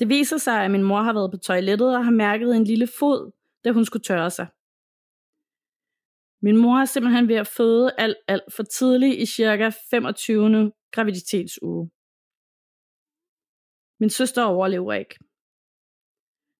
[0.00, 2.88] Det viser sig, at min mor har været på toilettet og har mærket en lille
[2.98, 3.32] fod,
[3.64, 4.46] da hun skulle tørre sig.
[6.42, 10.72] Min mor er simpelthen ved at føde alt, alt for tidligt i cirka 25.
[10.92, 11.90] graviditetsuge.
[14.00, 15.18] Min søster overlever ikke.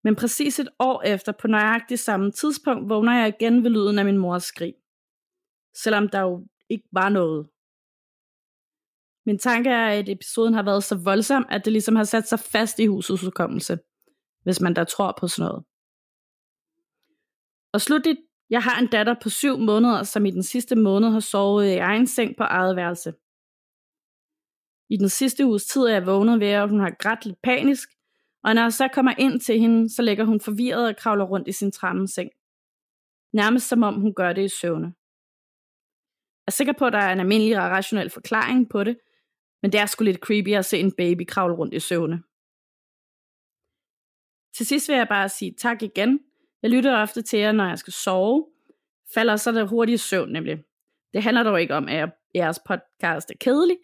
[0.05, 4.05] Men præcis et år efter, på nøjagtigt samme tidspunkt, vågner jeg igen ved lyden af
[4.05, 4.75] min mors skrig.
[5.75, 7.49] Selvom der jo ikke var noget.
[9.27, 12.41] Min tanke er, at episoden har været så voldsom, at det ligesom har sat sig
[12.41, 13.79] fast i husets hukommelse,
[14.43, 15.65] hvis man der tror på sådan noget.
[17.73, 18.19] Og slutligt,
[18.51, 21.77] jeg har en datter på syv måneder, som i den sidste måned har sovet i
[21.77, 23.15] egen seng på eget værelse.
[24.91, 27.89] I den sidste uges tid er jeg vågnet ved, at hun har grædt lidt panisk,
[28.45, 31.49] og når jeg så kommer ind til hende, så ligger hun forvirret og kravler rundt
[31.49, 32.31] i sin trammeseng.
[33.33, 34.87] Nærmest som om hun gør det i søvne.
[36.47, 38.99] Jeg er sikker på, at der er en almindelig og rationel forklaring på det,
[39.63, 42.23] men det er sgu lidt creepy at se en baby kravle rundt i søvne.
[44.57, 46.21] Til sidst vil jeg bare sige tak igen,
[46.63, 48.47] jeg lytter ofte til jer, når jeg skal sove.
[49.15, 50.59] Falder så der hurtigt i søvn nemlig.
[51.13, 53.77] Det handler dog ikke om, at jeres podcast er kedelig,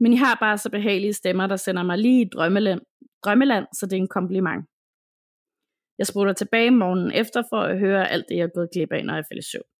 [0.00, 2.80] men I har bare så behagelige stemmer, der sender mig lige i drømmeland,
[3.24, 4.66] drømmeland så det er en kompliment.
[5.98, 9.04] Jeg spurgte tilbage morgenen efter for at høre alt det, jeg er gået glip af,
[9.04, 9.70] når jeg falder i søvn.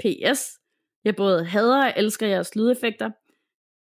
[0.00, 0.60] P.S.
[1.04, 3.10] Jeg både hader og elsker jeres lydeffekter.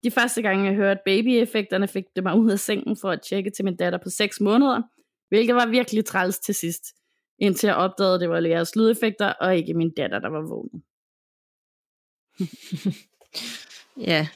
[0.04, 3.50] De første gange, jeg hørte babyeffekterne, fik det mig ud af sengen for at tjekke
[3.50, 4.82] til min datter på 6 måneder,
[5.28, 6.84] hvilket var virkelig træls til sidst,
[7.42, 10.82] indtil jeg opdagede, at det var jeres lydeffekter, og ikke min datter, der var vågen.
[14.10, 14.28] ja.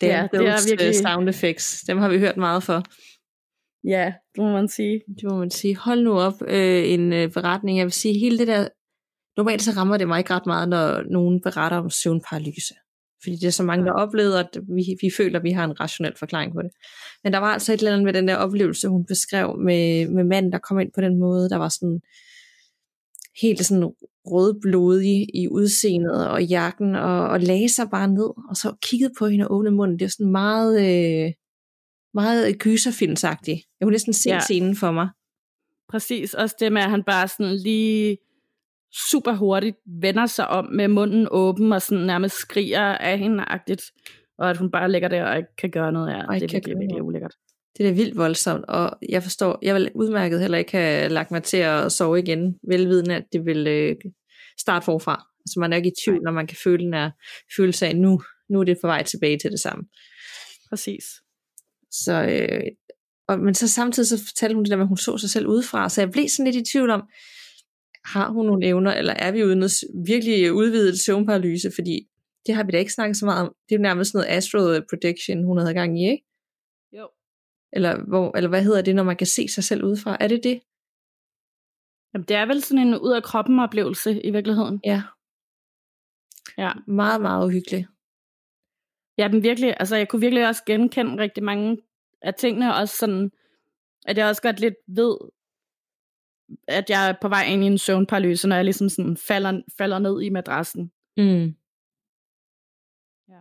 [0.00, 0.94] Det, ja, det er virkelig...
[0.94, 1.80] sound effects.
[1.88, 2.82] Dem har vi hørt meget for.
[3.84, 5.02] Ja, det må man sige.
[5.16, 5.76] Det må man sige.
[5.76, 7.78] Hold nu op øh, en øh, beretning.
[7.78, 8.68] Jeg vil sige, hele det der...
[9.36, 12.74] Normalt så rammer det mig ikke ret meget, når nogen beretter om søvnparalyse.
[13.22, 15.80] Fordi det er så mange, der oplever, at vi, vi føler, at vi har en
[15.80, 16.70] rationel forklaring på det.
[17.24, 20.24] Men der var altså et eller andet med den der oplevelse, hun beskrev med, med
[20.24, 21.50] manden, der kom ind på den måde.
[21.50, 22.00] Der var sådan
[23.42, 23.92] helt sådan
[24.24, 29.26] rødblodig i udseendet og jakken, og, og lagde sig bare ned, og så kiggede på
[29.26, 29.98] hende og åbnede munden.
[29.98, 31.32] Det var sådan meget, øh,
[32.14, 33.60] meget gyserfilmsagtigt.
[33.80, 34.40] Jeg kunne næsten se ja.
[34.40, 35.08] scenen for mig.
[35.88, 38.18] Præcis, også det med, at han bare sådan lige
[39.10, 43.82] super hurtigt vender sig om med munden åben og sådan nærmest skriger af hende agtigt,
[44.38, 46.40] og at hun bare ligger der og ikke kan gøre noget af.
[46.40, 47.34] det er virkelig, virkelig ulækkert.
[47.78, 51.30] Det er da vildt voldsomt, og jeg forstår, jeg vil udmærket heller ikke have lagt
[51.30, 53.96] mig til at sove igen, velvidende, at det vil øh,
[54.60, 55.26] starte forfra.
[55.40, 57.10] Altså man er ikke i tvivl, når man kan føle den her
[57.56, 58.20] følelse af, nu,
[58.50, 59.84] nu er det på vej tilbage til det samme.
[60.70, 61.04] Præcis.
[61.90, 62.62] Så, øh,
[63.28, 65.46] og, men så samtidig så fortalte hun det der med, at hun så sig selv
[65.46, 67.02] udefra, så jeg blev sådan lidt i tvivl om,
[68.14, 69.62] har hun nogle evner, eller er vi uden
[70.06, 72.08] virkelig udvidet søvnparalyse, fordi
[72.46, 73.54] det har vi da ikke snakket så meget om.
[73.68, 76.24] Det er jo nærmest noget astral projection, hun havde gang i, ikke?
[76.92, 77.08] Jo.
[77.72, 80.16] Eller, hvor, eller hvad hedder det, når man kan se sig selv udefra?
[80.20, 80.60] Er det det?
[82.14, 84.80] Jamen, det er vel sådan en ud af kroppen oplevelse i virkeligheden.
[84.84, 85.02] Ja.
[86.58, 86.72] Ja.
[86.86, 87.86] Meget, meget uhyggeligt.
[89.18, 91.78] Ja, den virkelig, altså jeg kunne virkelig også genkende rigtig mange
[92.22, 93.30] af tingene, og sådan,
[94.06, 95.16] at jeg også godt lidt ved,
[96.68, 99.98] at jeg er på vej ind i en søvnparalyse, når jeg ligesom sådan falder, falder
[99.98, 100.90] ned i madrassen.
[101.16, 101.54] Mm.
[103.28, 103.40] Ja.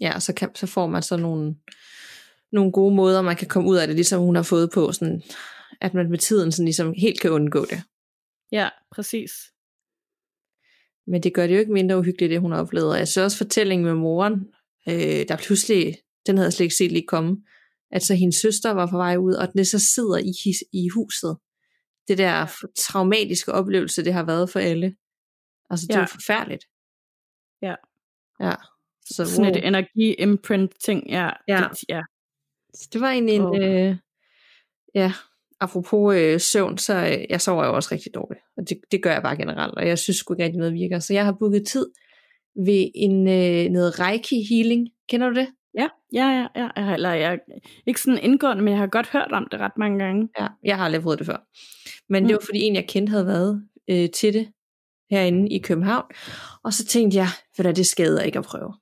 [0.00, 1.56] Ja, så, kan, så får man så nogle,
[2.52, 5.22] nogle gode måder, man kan komme ud af det, ligesom hun har fået på, sådan,
[5.80, 7.82] at man med tiden sådan ligesom helt kan undgå det.
[8.52, 9.30] Ja, præcis.
[11.06, 12.98] Men det gør det jo ikke mindre uhyggeligt, det hun har oplevet.
[12.98, 14.48] Jeg synes også fortællingen med moren,
[14.88, 17.36] øh, der pludselig, den havde jeg slet ikke set lige komme,
[17.90, 20.32] at så hendes søster var på vej ud, og den så sidder i,
[20.72, 21.36] i huset.
[22.10, 22.46] Det der
[22.78, 24.96] traumatiske oplevelse, det har været for alle.
[25.70, 26.00] Altså, det ja.
[26.00, 26.64] er forfærdeligt.
[27.62, 27.74] Ja.
[28.40, 28.54] Ja.
[29.04, 29.56] Så, Sådan wow.
[29.56, 31.30] et energi-imprint-ting, ja.
[31.48, 31.68] Ja.
[31.70, 32.02] Det, ja.
[32.74, 33.56] Så det var egentlig oh.
[33.56, 33.96] en, øh,
[34.94, 35.12] ja,
[35.60, 38.44] apropos øh, søvn, så øh, jeg sover jo også rigtig dårligt.
[38.56, 40.98] Og det, det gør jeg bare generelt, og jeg synes sgu ikke rigtig noget virker.
[40.98, 41.86] Så jeg har booket tid
[42.56, 44.88] ved en øh, noget Reiki healing.
[45.08, 45.48] Kender du det?
[45.80, 46.68] Ja, ja, ja, ja.
[46.76, 47.38] Jeg har, eller jeg,
[47.86, 50.28] ikke sådan indgående, men jeg har godt hørt om det ret mange gange.
[50.40, 51.48] Ja, jeg har aldrig prøvet det før.
[52.08, 52.28] Men mm.
[52.28, 54.52] det var fordi en, jeg kendte, havde været øh, til det
[55.10, 56.04] herinde i København.
[56.64, 58.74] Og så tænkte jeg, for det skader ikke at prøve.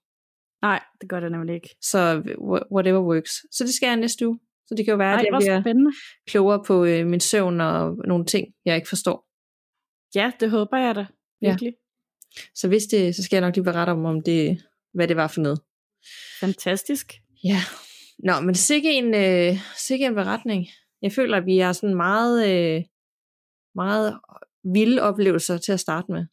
[0.63, 1.77] Nej, det gør det nemlig ikke.
[1.83, 2.23] Så
[2.73, 3.33] whatever works.
[3.53, 4.39] Så det skal jeg næste uge.
[4.67, 5.91] Så det kan jo være, Ej, at jeg bliver spændende.
[6.27, 9.27] klogere på øh, min søvn og nogle ting, jeg ikke forstår.
[10.15, 11.07] Ja, det håber jeg da.
[11.41, 11.73] Virkelig.
[11.73, 12.43] Ja.
[12.55, 14.63] Så hvis det, så skal jeg nok lige berette om, om det,
[14.95, 15.61] hvad det var for noget.
[16.41, 17.13] Fantastisk.
[17.45, 17.61] Ja.
[18.19, 20.67] Nå, men sikke en, øh, sikke en beretning.
[21.03, 22.83] Jeg føler, at vi har sådan meget, øh,
[23.75, 24.21] meget
[24.65, 26.27] vilde oplevelser til at starte med.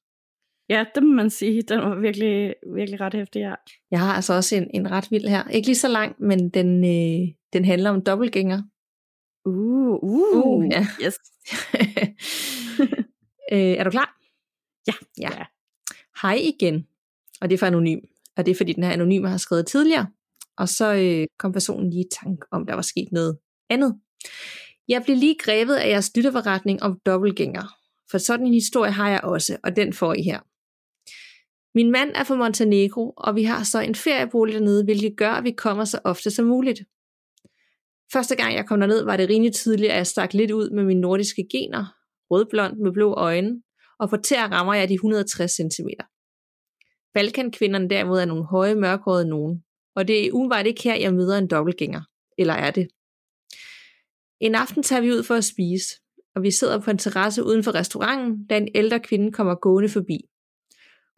[0.69, 1.61] Ja, det må man sige.
[1.61, 3.53] Den var virkelig, virkelig ret hæftig, ja.
[3.91, 5.49] Jeg har altså også en, en ret vild her.
[5.49, 8.61] Ikke lige så lang, men den, øh, den handler om dobbeltgænger.
[9.45, 10.87] Uh, uh, uh ja.
[11.05, 11.15] yes.
[13.53, 14.17] øh, er du klar?
[14.87, 14.93] Ja.
[15.19, 15.29] ja.
[15.37, 15.45] ja.
[16.21, 16.87] Hej igen.
[17.41, 17.99] Og det er for anonym.
[18.37, 20.07] Og det er fordi, den her anonyme har skrevet tidligere.
[20.57, 23.37] Og så øh, kom personen lige i tanke om, der var sket noget
[23.69, 23.95] andet.
[24.87, 27.63] Jeg blev lige grebet af jeres lytterforretning om dobbeltgænger.
[28.11, 30.39] For sådan en historie har jeg også, og den får I her.
[31.77, 35.43] Min mand er fra Montenegro, og vi har så en feriebolig dernede, hvilket gør, at
[35.43, 36.79] vi kommer så ofte som muligt.
[38.13, 40.83] Første gang jeg kom derned, var det rimelig tydeligt, at jeg stak lidt ud med
[40.83, 41.85] mine nordiske gener,
[42.31, 43.61] rødblond med blå øjne,
[43.99, 45.87] og på tær rammer jeg de 160 cm.
[47.15, 49.63] Balkankvinderne derimod er nogle høje, mørkhårede nogen,
[49.95, 52.01] og det er umiddelbart ikke her, jeg møder en dobbeltgænger.
[52.37, 52.87] Eller er det?
[54.39, 55.87] En aften tager vi ud for at spise,
[56.35, 59.89] og vi sidder på en terrasse uden for restauranten, da en ældre kvinde kommer gående
[59.89, 60.19] forbi.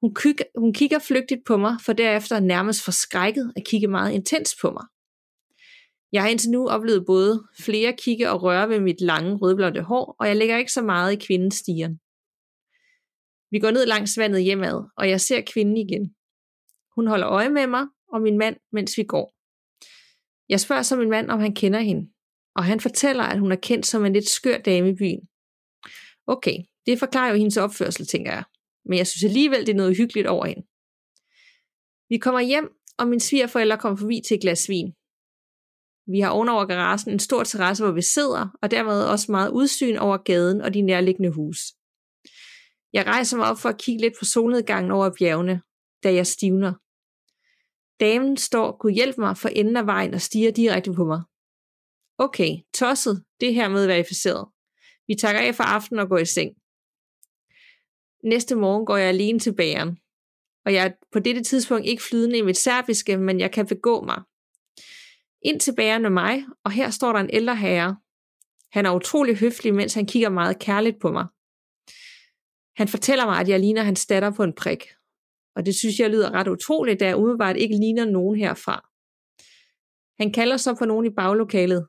[0.02, 4.56] Hun, kigger, hun kigger flygtigt på mig, for derefter nærmest forskrækket at kigge meget intens
[4.62, 4.86] på mig.
[6.12, 10.16] Jeg har indtil nu oplevet både flere kigge og røre ved mit lange rødblonde hår,
[10.20, 12.00] og jeg lægger ikke så meget i kvindens stigen.
[13.52, 16.16] Vi går ned langs vandet hjemad, og jeg ser kvinden igen.
[16.96, 19.34] Hun holder øje med mig og min mand, mens vi går.
[20.50, 22.10] Jeg spørger så min mand, om han kender hende,
[22.56, 25.28] og han fortæller, at hun er kendt som en lidt skør dame i byen.
[26.28, 28.44] Okay, det forklarer jo hendes opførsel, tænker jeg.
[28.86, 30.68] Men jeg synes alligevel, det er noget hyggeligt over hende.
[32.10, 34.94] Vi kommer hjem, og min svigerforældre kommer forbi til et glas vin.
[36.12, 39.98] Vi har ovenover garagen en stor terrasse, hvor vi sidder, og dermed også meget udsyn
[39.98, 41.77] over gaden og de nærliggende huse.
[42.94, 45.62] Jeg rejser mig op for at kigge lidt på solnedgangen over bjergene,
[46.04, 46.74] da jeg stivner.
[48.00, 51.22] Damen står, kunne hjælpe mig for enden af vejen og stiger direkte på mig.
[52.18, 54.48] Okay, tosset, det her med verificeret.
[55.08, 56.52] Vi takker af for aftenen og går i seng.
[58.24, 59.98] Næste morgen går jeg alene til bageren,
[60.66, 64.02] og jeg er på dette tidspunkt ikke flydende i mit serbiske, men jeg kan begå
[64.02, 64.22] mig.
[65.42, 67.98] Ind til bageren med mig, og her står der en ældre herre.
[68.72, 71.26] Han er utrolig høflig, mens han kigger meget kærligt på mig.
[72.78, 74.84] Han fortæller mig, at jeg ligner hans datter på en prik,
[75.56, 78.90] og det synes jeg lyder ret utroligt, da jeg umiddelbart ikke ligner nogen herfra.
[80.20, 81.88] Han kalder så på nogen i baglokalet.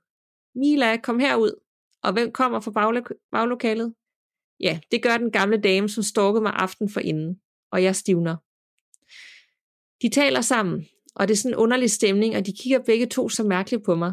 [0.54, 1.60] Mila, kom herud.
[2.02, 3.94] Og hvem kommer fra baglo- baglokalet?
[4.60, 7.40] Ja, det gør den gamle dame, som stalkede mig aften for inden,
[7.72, 8.36] og jeg stivner.
[10.02, 13.28] De taler sammen, og det er sådan en underlig stemning, og de kigger begge to
[13.28, 14.12] så mærkeligt på mig.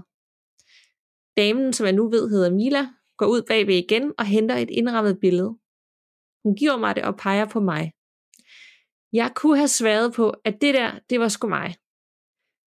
[1.38, 5.20] Damen, som jeg nu ved hedder Mila, går ud bagved igen og henter et indrammet
[5.20, 5.58] billede.
[6.46, 7.91] Hun giver mig det og peger på mig.
[9.14, 11.76] Jeg kunne have sværet på, at det der, det var sgu mig.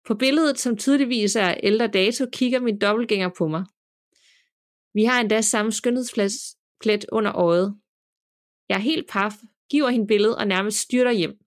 [0.06, 3.64] På billedet, som tydeligvis er ældre dato, kigger min dobbeltgænger på mig.
[4.94, 7.76] Vi har endda samme skønhedsplet under øjet.
[8.68, 9.32] Jeg er helt paf,
[9.70, 11.38] giver hende billedet og nærmest styrter hjem.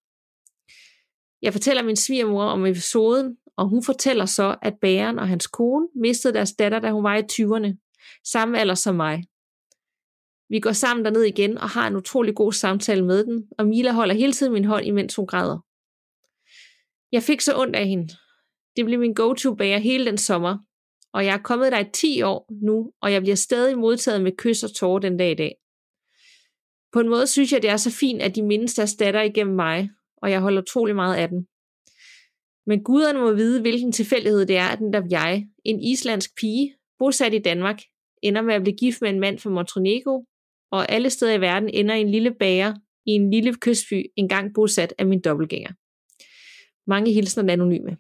[1.42, 5.88] Jeg fortæller min svigermor om episoden, og hun fortæller så, at bæren og hans kone
[5.96, 7.72] mistede deres datter, da hun var i 20'erne.
[8.24, 9.24] Samme alder som mig.
[10.50, 13.92] Vi går sammen derned igen og har en utrolig god samtale med den, og Mila
[13.92, 15.60] holder hele tiden min hånd, imens hun græder.
[17.12, 18.08] Jeg fik så ondt af hende.
[18.76, 20.58] Det blev min go-to-bager hele den sommer,
[21.14, 24.32] og jeg er kommet der i 10 år nu, og jeg bliver stadig modtaget med
[24.38, 25.56] kys og tårer den dag i dag.
[26.94, 29.56] På en måde synes jeg, det er så fint, at de mindes deres datter igennem
[29.56, 31.48] mig, og jeg holder utrolig meget af den.
[32.66, 36.76] Men guderne må vide, hvilken tilfældighed det er, at den der jeg, en islandsk pige,
[37.00, 37.82] bosat i Danmark,
[38.22, 40.26] ender med at blive gift med en mand fra Montenegro,
[40.72, 42.74] og alle steder i verden ender en lille bager
[43.06, 45.72] i en lille kystby, engang bosat af min dobbeltgænger.
[46.88, 47.98] Mange hilsner anonyme.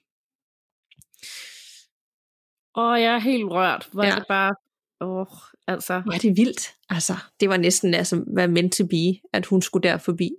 [2.74, 3.90] Og jeg er helt rørt.
[3.94, 4.12] Hvor ja.
[4.12, 4.56] er det bare...
[5.02, 5.28] Åh, oh,
[5.68, 5.94] altså...
[5.94, 6.76] Er det vildt.
[6.90, 10.30] Altså, det var næsten altså, hvad meant to be, at hun skulle der forbi.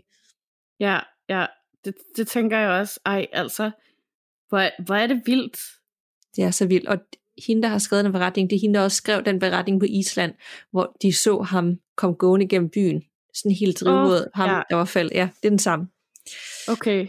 [0.81, 1.47] Ja, ja.
[1.85, 3.01] Det, det tænker jeg også.
[3.05, 3.71] Ej, altså...
[4.49, 5.59] Hvor, hvor er det vildt.
[6.37, 6.89] Det er så vildt.
[6.89, 6.99] Og
[7.47, 9.87] hende, der har skrevet den beretning, det er hende, der også skrev den beretning på
[9.89, 10.35] Island,
[10.71, 13.05] hvor de så ham komme gående gennem byen.
[13.35, 14.21] Sådan helt drivvåd.
[14.21, 14.63] Oh, ham, ja.
[14.71, 15.15] der var faldet.
[15.15, 15.89] Ja, det er den samme.
[16.69, 17.09] Okay.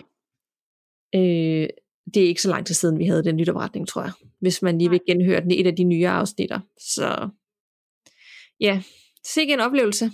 [1.15, 1.67] Øh,
[2.13, 4.11] det er ikke så lang tid siden, vi havde den lytterberetning, tror jeg.
[4.39, 6.59] Hvis man lige vil genhøre den i et af de nye afsnitter.
[6.79, 7.29] Så
[8.59, 8.83] ja,
[9.25, 10.11] sikke en oplevelse.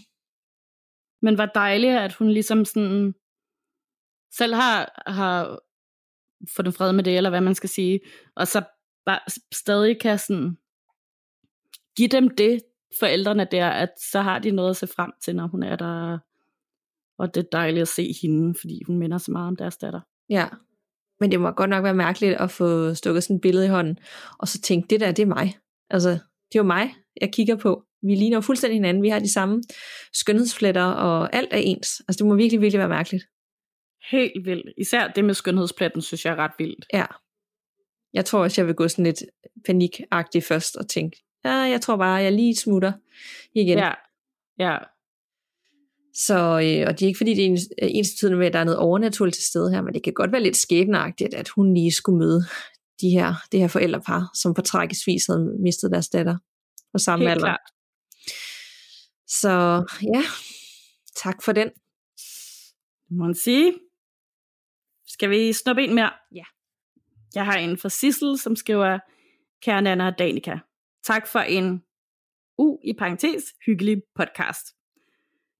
[1.22, 3.13] Men var dejligt, at hun ligesom sådan
[4.32, 5.59] selv har, har
[6.55, 7.99] fået fred med det, eller hvad man skal sige,
[8.36, 8.63] og så
[9.08, 9.20] bare
[9.53, 10.58] stadig kan sådan
[11.95, 12.62] give dem det,
[12.99, 16.18] forældrene der, at så har de noget at se frem til, når hun er der,
[17.18, 20.01] og det er dejligt at se hende, fordi hun minder så meget om deres datter.
[20.30, 20.47] Ja,
[21.20, 23.97] men det må godt nok være mærkeligt at få stukket sådan et billede i hånden,
[24.39, 25.58] og så tænke, det der, det er mig.
[25.89, 27.84] Altså, det er jo mig, jeg kigger på.
[28.01, 29.03] Vi ligner fuldstændig hinanden.
[29.03, 29.64] Vi har de samme
[30.14, 32.01] skønhedsfletter, og alt er ens.
[32.08, 33.24] Altså, det må virkelig, virkelig være mærkeligt.
[34.12, 34.74] Helt vildt.
[34.78, 36.86] Især det med skønhedspletten, synes jeg er ret vildt.
[36.93, 37.05] Ja.
[38.18, 39.24] Jeg tror også, jeg vil gå sådan lidt
[39.65, 42.93] panikagtigt først og tænke, ja, jeg tror bare, jeg lige smutter
[43.53, 43.78] igen.
[43.78, 43.93] Ja,
[44.59, 44.78] ja.
[46.13, 48.63] Så, øh, og det er ikke fordi, det er ens betydende med, at der er
[48.63, 51.91] noget overnaturligt til stede her, men det kan godt være lidt skæbneagtigt, at hun lige
[51.91, 52.45] skulle møde
[53.01, 56.38] de her, det her forældrepar, som på tragisk vis havde mistet deres datter
[56.91, 57.45] på samme Helt alder.
[57.45, 57.70] Klart.
[59.28, 59.49] Så
[60.13, 60.24] ja,
[61.15, 61.70] tak for den.
[63.09, 63.74] Må man sige.
[65.07, 66.11] Skal vi snuppe en mere?
[66.36, 66.43] Ja.
[67.36, 68.99] Jeg har en fra Sissel, som skriver,
[69.61, 70.57] Kære Nana og Danika,
[71.03, 71.84] tak for en
[72.57, 74.67] u i parentes hyggelig podcast.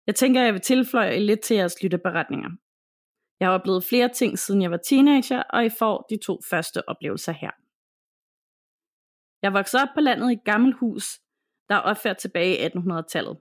[0.08, 2.50] Jeg tænker, jeg vil tilføje lidt til jeres lytteberetninger.
[3.40, 6.90] Jeg har oplevet flere ting, siden jeg var teenager, og I får de to første
[6.90, 7.52] oplevelser her.
[9.42, 11.20] Jeg voksede op på landet i et gammelt hus,
[11.70, 13.38] der er opført tilbage i 1800-tallet,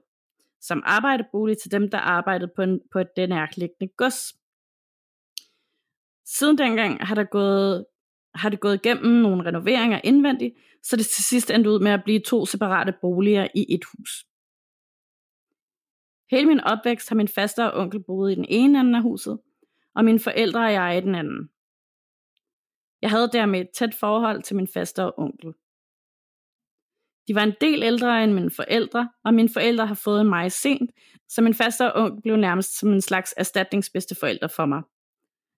[0.61, 4.33] som arbejderbolig til dem, der arbejdede på, en, på et den nærliggende gods.
[6.25, 7.85] Siden dengang har der gået
[8.37, 12.03] har det gået igennem nogle renoveringer indvendigt, så det til sidst endte ud med at
[12.03, 14.25] blive to separate boliger i et hus.
[16.31, 19.39] Hele min opvækst har min faster og onkel boet i den ene ende af huset,
[19.95, 21.49] og mine forældre og jeg i den anden.
[23.01, 25.53] Jeg havde dermed et tæt forhold til min faster og onkel.
[27.27, 30.91] De var en del ældre end mine forældre, og mine forældre har fået mig sent,
[31.29, 34.81] så min faster og onkel blev nærmest som en slags erstatningsbedste forældre for mig.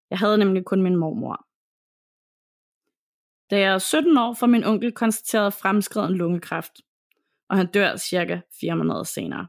[0.10, 1.49] Jeg havde nemlig kun min mormor.
[3.50, 6.72] Da jeg er 17 år, får min onkel konstateret fremskreden lungekræft,
[7.50, 9.48] og han dør cirka 4 måneder senere.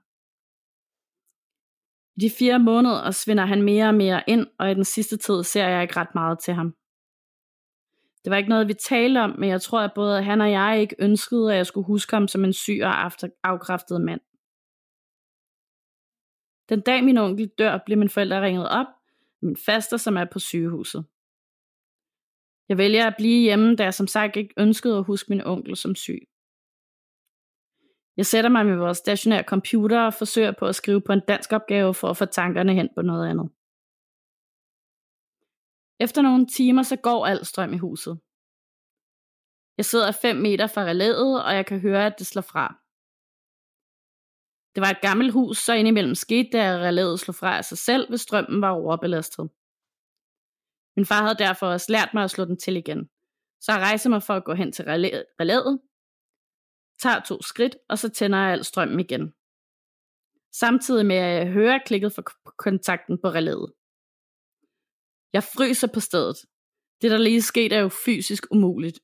[2.16, 5.42] I de fire måneder svinder han mere og mere ind, og i den sidste tid
[5.42, 6.74] ser jeg ikke ret meget til ham.
[8.24, 10.80] Det var ikke noget, vi talte om, men jeg tror, at både han og jeg
[10.80, 13.10] ikke ønskede, at jeg skulle huske ham som en syg og
[13.44, 14.20] afkræftet mand.
[16.68, 18.86] Den dag min onkel dør, bliver min forældre ringet op,
[19.42, 21.04] min faster, som er på sygehuset.
[22.70, 25.76] Jeg vælger at blive hjemme, da jeg som sagt ikke ønskede at huske min onkel
[25.76, 26.20] som syg.
[28.16, 31.52] Jeg sætter mig med vores stationære computer og forsøger på at skrive på en dansk
[31.52, 33.50] opgave for at få tankerne hen på noget andet.
[36.00, 38.20] Efter nogle timer så går al strøm i huset.
[39.78, 42.66] Jeg sidder 5 meter fra relæet, og jeg kan høre, at det slår fra.
[44.74, 47.78] Det var et gammelt hus, så indimellem skete det, at relæet slog fra af sig
[47.78, 49.50] selv, hvis strømmen var overbelastet.
[50.96, 53.08] Min far havde derfor også lært mig at slå den til igen.
[53.60, 55.80] Så jeg rejser mig for at gå hen til relæet,
[57.02, 59.32] tager to skridt, og så tænder jeg al strømmen igen.
[60.52, 62.22] Samtidig med at jeg hører klikket for
[62.58, 63.72] kontakten på relæet.
[65.32, 66.36] Jeg fryser på stedet.
[67.02, 68.98] Det, der lige skete, er jo fysisk umuligt.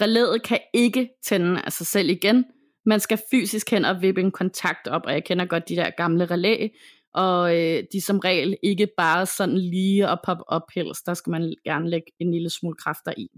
[0.00, 2.44] Relæet kan ikke tænde af sig selv igen.
[2.84, 5.90] Man skal fysisk hen og vippe en kontakt op, og jeg kender godt de der
[5.90, 6.68] gamle relæ,
[7.14, 11.06] og øh, de som regel ikke bare sådan lige at poppe op helst.
[11.06, 13.28] Der skal man gerne lægge en lille smule kræfter i.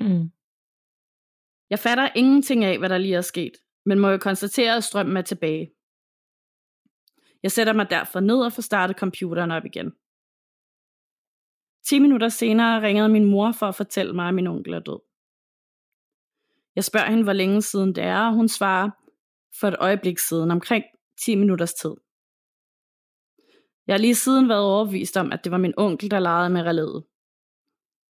[0.00, 0.30] Mm.
[1.70, 3.52] Jeg fatter ingenting af, hvad der lige er sket,
[3.86, 5.72] men må jo konstatere, at strømmen er tilbage.
[7.42, 9.92] Jeg sætter mig derfor ned og får startet computeren op igen.
[11.88, 15.00] 10 minutter senere ringede min mor for at fortælle mig, at min onkel er død.
[16.76, 18.90] Jeg spørger hende, hvor længe siden det er, og hun svarer,
[19.60, 20.84] for et øjeblik siden, omkring
[21.24, 21.94] 10 minutters tid.
[23.90, 26.62] Jeg har lige siden været overbevist om, at det var min onkel, der legede med
[26.62, 27.04] relæet.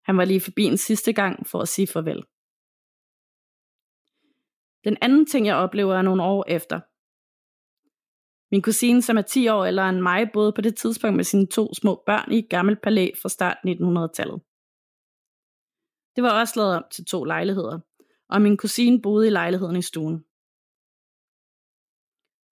[0.03, 2.23] Han var lige forbi en sidste gang for at sige farvel.
[4.83, 6.79] Den anden ting, jeg oplever, er nogle år efter.
[8.51, 11.47] Min kusine, som er 10 år ældre end mig, boede på det tidspunkt med sine
[11.47, 14.41] to små børn i et gammelt palæ fra start 1900-tallet.
[16.15, 17.79] Det var også lavet om til to lejligheder,
[18.29, 20.25] og min kusine boede i lejligheden i stuen.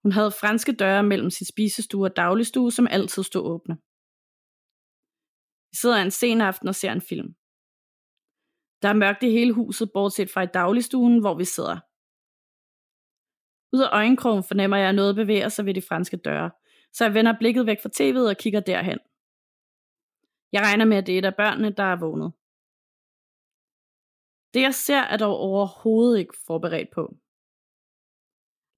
[0.02, 3.74] Hun havde franske døre mellem sin spisestue og dagligstue, som altid stod åbne.
[5.70, 7.28] Vi sidder en sen aften og ser en film.
[8.82, 11.78] Der er mørkt i hele huset, bortset fra i dagligstuen, hvor vi sidder.
[13.76, 16.50] Ud af øjenkrogen fornemmer jeg, at noget bevæger sig ved de franske døre,
[16.92, 18.98] så jeg vender blikket væk fra tv'et og kigger derhen.
[20.52, 22.32] Jeg regner med, at det er et af børnene, der er vågnet.
[24.54, 27.02] Det jeg ser er dog overhovedet ikke forberedt på.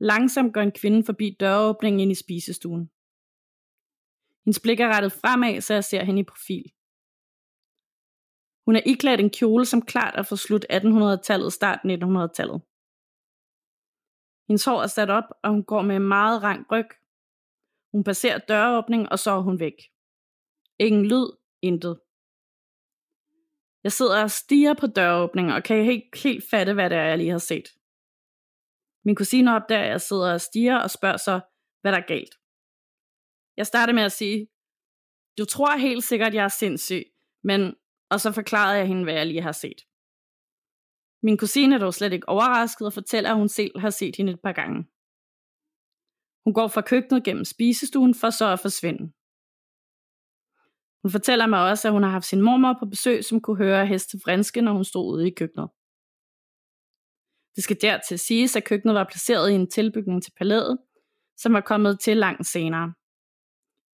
[0.01, 2.91] Langsomt går en kvinde forbi døråbningen ind i spisestuen.
[4.45, 6.73] Hendes blik er rettet fremad, så jeg ser hende i profil.
[8.67, 12.63] Hun er iklædt en kjole, som klart er fra slut 1800-tallet, start 1900-tallet.
[14.49, 16.89] Hendes hår er sat op, og hun går med en meget rank ryg.
[17.93, 19.75] Hun passerer døråbningen, og så er hun væk.
[20.79, 21.27] Ingen lyd,
[21.63, 22.01] intet.
[23.85, 27.19] Jeg sidder og stiger på døråbningen, og kan ikke helt fatte, hvad det er, jeg
[27.19, 27.69] lige har set.
[29.05, 31.41] Min kusine opdager, at jeg sidder og stiger og spørger så,
[31.81, 32.35] hvad der er galt.
[33.57, 34.49] Jeg starter med at sige,
[35.39, 37.05] du tror helt sikkert, jeg er sindssyg,
[37.45, 37.75] men...
[38.13, 39.81] Og så forklarede jeg hende, hvad jeg lige har set.
[41.23, 44.33] Min kusine er dog slet ikke overrasket og fortæller, at hun selv har set hende
[44.33, 44.79] et par gange.
[46.45, 49.05] Hun går fra køkkenet gennem spisestuen for så at forsvinde.
[51.03, 53.87] Hun fortæller mig også, at hun har haft sin mormor på besøg, som kunne høre
[53.87, 55.69] heste vrinske, når hun stod ude i køkkenet.
[57.57, 60.79] Det skal dertil siges, at køkkenet var placeret i en tilbygning til palæet,
[61.37, 62.95] som var kommet til langt senere.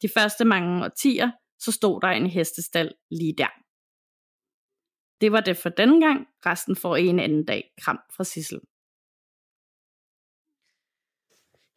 [0.02, 3.48] De første mange årtier, så stod der en hestestal lige der.
[5.20, 6.26] Det var det for denne gang.
[6.46, 7.72] Resten får en anden dag.
[7.80, 8.60] Kram fra Sissel.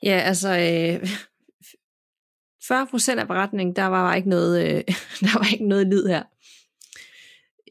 [0.03, 0.49] Ja, altså...
[0.49, 1.09] Øh,
[2.67, 4.83] 40 procent af beretningen, der var ikke noget, øh,
[5.25, 6.23] der var ikke noget lyd her.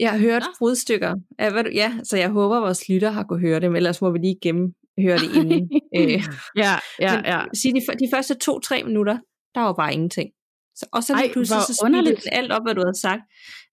[0.01, 1.15] Jeg har hørt brudstykker.
[1.41, 4.19] Ja, hvad ja, så jeg håber, vores lytter har kunne høre dem, ellers må vi
[4.19, 5.71] lige gennem høre det inden.
[5.99, 6.23] øh.
[6.57, 7.45] Ja, ja, Men, ja.
[7.55, 9.19] Sige, de, de første to-tre minutter,
[9.55, 10.31] der var bare ingenting.
[10.77, 12.25] Så, og så Ej, lige pludselig, hvor så underligt.
[12.25, 13.23] den alt op, hvad du havde sagt.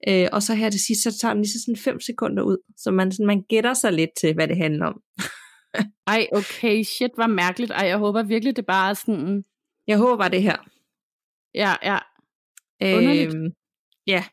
[0.08, 2.58] Øh, og så her til sidst, så tager den lige så sådan 5 sekunder ud.
[2.78, 5.02] Så man, sådan, man gætter sig lidt til, hvad det handler om.
[6.14, 7.72] Ej, okay, shit, var mærkeligt.
[7.72, 9.44] Ej, jeg håber virkelig, det bare er sådan...
[9.88, 10.58] Jeg håber bare det her.
[11.54, 11.98] Ja, ja.
[12.98, 13.36] Underligt.
[13.36, 13.52] Øhm,
[14.08, 14.24] ja,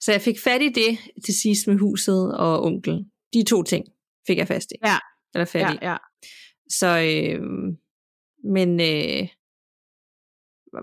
[0.00, 3.04] så jeg fik fat i det til sidst med huset og onkel.
[3.32, 3.84] De to ting
[4.26, 4.74] fik jeg fast i.
[4.84, 4.98] Ja.
[5.34, 5.78] Eller fat Ja, i.
[5.82, 5.96] ja.
[6.70, 7.78] Så, øhm,
[8.52, 9.28] men øh,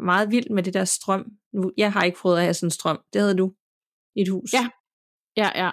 [0.06, 1.26] meget vildt med det der strøm.
[1.54, 3.00] Nu, jeg har ikke prøvet at have sådan en strøm.
[3.14, 3.54] Det havde du
[4.16, 4.54] i et hus.
[4.54, 4.70] Ja.
[5.38, 5.72] Ja, ja.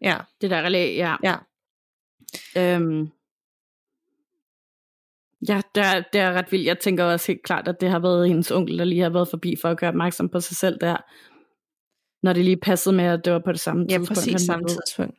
[0.00, 1.16] Ja, Det der relæ, ja.
[1.22, 1.36] ja.
[2.56, 3.08] Øhm,
[5.48, 6.66] ja, det er, det er ret vildt.
[6.66, 9.28] Jeg tænker også helt klart, at det har været hendes onkel, der lige har været
[9.28, 10.96] forbi for at gøre opmærksom på sig selv der.
[12.22, 14.08] Når det lige passede med, at det var på det samme Ja, tidspunkt.
[14.08, 15.14] præcis han samme tidspunkt.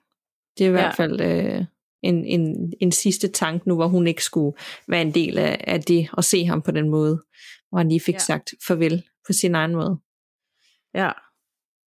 [0.58, 0.82] Det er i Ja.
[0.82, 1.66] hvert fald øh,
[2.02, 5.82] en, en, en sidste tank nu, hvor hun ikke skulle være en del af, af
[5.82, 7.24] det, og se ham på den måde,
[7.70, 8.18] hvor han lige fik Ja.
[8.20, 8.24] ja.
[8.24, 10.00] sagt farvel på sin egen måde.
[10.94, 11.12] Ja,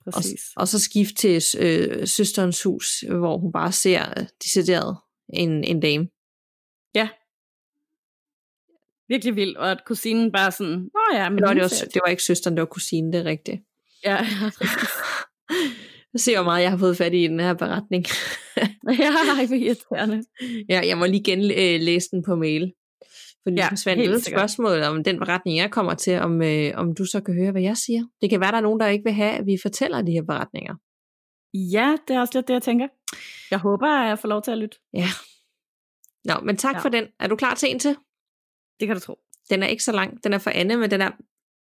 [0.06, 0.40] Og, præcis.
[0.56, 4.96] og så skift til øh, søsterens hus, hvor hun bare ser øh, decideret
[5.32, 6.08] en, en dame.
[9.08, 12.10] Virkelig vildt, og at kusinen bare sådan, nå ja, men Men det, var, det var
[12.10, 13.60] ikke søsteren, det var kusinen, det er rigtigt.
[14.04, 14.16] Ja,
[16.12, 18.04] Jeg ser, hvor meget jeg har fået fat i den her beretning.
[19.00, 20.22] ja, ej, hvor irriterende.
[20.68, 22.72] ja, jeg må lige genlæse den på mail.
[23.42, 24.40] Fordi Ja, ja, forsvandt helt et sikkert.
[24.40, 27.62] spørgsmål om den beretning, jeg kommer til, om, øh, om du så kan høre, hvad
[27.62, 28.02] jeg siger.
[28.22, 30.22] Det kan være, der er nogen, der ikke vil have, at vi fortæller de her
[30.22, 30.74] beretninger.
[31.54, 32.88] Ja, det er også lidt det, jeg tænker.
[33.50, 34.76] Jeg håber, at jeg får lov til at lytte.
[34.94, 35.06] Ja.
[36.24, 36.78] Nå, men tak Ja.
[36.78, 36.82] ja.
[36.82, 37.04] for den.
[37.20, 37.96] Er du klar til en til?
[38.80, 39.18] Det kan du tro.
[39.50, 40.24] Den er ikke så lang.
[40.24, 41.10] Den er for Anne, men den er,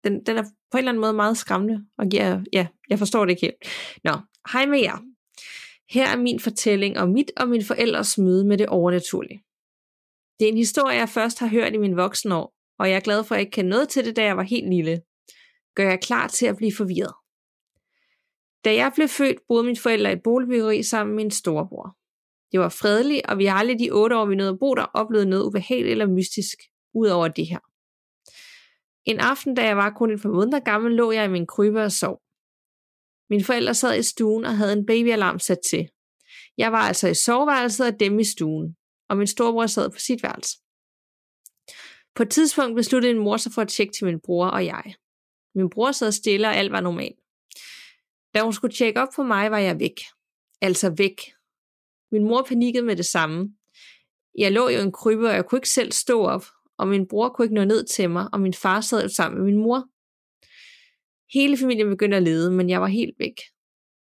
[0.05, 1.86] den, den er på en eller anden måde meget skræmmende.
[1.99, 3.57] Og jeg, ja, jeg forstår det ikke helt.
[4.05, 4.12] Nå,
[4.53, 4.99] hej med jer.
[5.90, 9.42] Her er min fortælling om mit og min forældres møde med det overnaturlige.
[10.38, 13.01] Det er en historie, jeg først har hørt i mine voksne år, og jeg er
[13.01, 15.03] glad for, at jeg ikke kendte noget til det, da jeg var helt lille.
[15.74, 17.14] Gør jeg klar til at blive forvirret.
[18.64, 21.96] Da jeg blev født, boede mine forældre i et boligbyggeri sammen med min storebror.
[22.53, 24.84] Det var fredeligt, og vi har aldrig de otte år, vi nåede at bo der,
[24.94, 26.59] oplevet noget ubehageligt eller mystisk,
[26.94, 27.59] ud over det her.
[29.09, 31.82] En aften, da jeg var kun et par måneder gammel, lå jeg i min krybe
[31.82, 32.20] og sov.
[33.30, 35.88] Mine forældre sad i stuen og havde en babyalarm sat til.
[36.59, 38.76] Jeg var altså i soveværelset og dem i stuen,
[39.09, 40.59] og min storebror sad på sit værelse.
[42.14, 44.94] På et tidspunkt besluttede min mor sig for at tjekke til min bror og jeg.
[45.54, 47.18] Min bror sad stille, og alt var normalt.
[48.34, 50.00] Da hun skulle tjekke op på mig, var jeg væk.
[50.61, 51.20] Altså væk.
[52.12, 53.54] Min mor panikkede med det samme.
[54.38, 56.44] Jeg lå jo i en krybe, og jeg kunne ikke selv stå op,
[56.79, 59.47] og min bror kunne ikke nå ned til mig, og min far sad sammen med
[59.53, 59.85] min mor.
[61.33, 63.35] Hele familien begyndte at lede, men jeg var helt væk.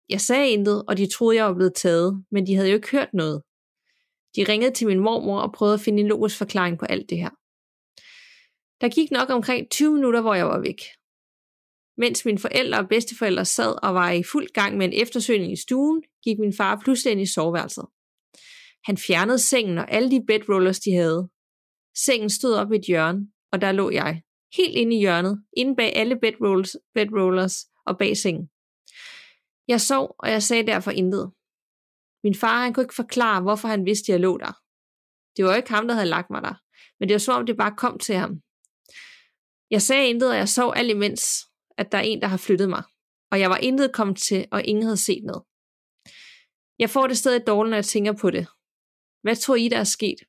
[0.10, 2.92] Jeg sagde intet, og de troede, jeg var blevet taget, men de havde jo ikke
[2.92, 3.42] hørt noget.
[4.36, 7.18] De ringede til min mormor og prøvede at finde en logisk forklaring på alt det
[7.18, 7.30] her.
[8.82, 10.82] Der gik nok omkring 20 minutter, hvor jeg var væk.
[11.98, 15.56] Mens mine forældre og bedsteforældre sad og var i fuld gang med en eftersøgning i
[15.56, 17.86] stuen, gik min far pludselig ind i soveværelset.
[18.84, 21.30] Han fjernede sengen og alle de bedrollers, de havde.
[21.96, 24.22] Sengen stod op i et hjørne, og der lå jeg.
[24.58, 28.50] Helt inde i hjørnet, inde bag alle bedrolls, bedrollers og bag sengen.
[29.68, 31.32] Jeg sov, og jeg sagde derfor intet.
[32.24, 34.54] Min far han kunne ikke forklare, hvorfor han vidste, at jeg lå der.
[35.36, 36.56] Det var jo ikke ham, der havde lagt mig der,
[37.00, 38.42] men det var som om, det bare kom til ham.
[39.72, 41.24] Jeg sagde intet, og jeg sov alt imens,
[41.78, 42.84] at der er en, der har flyttet mig.
[43.32, 45.44] Og jeg var intet kommet til, og ingen havde set noget.
[46.80, 48.48] Jeg får det stadig dårligt, når jeg tænker på det.
[49.22, 50.20] Hvad tror I, der er sket?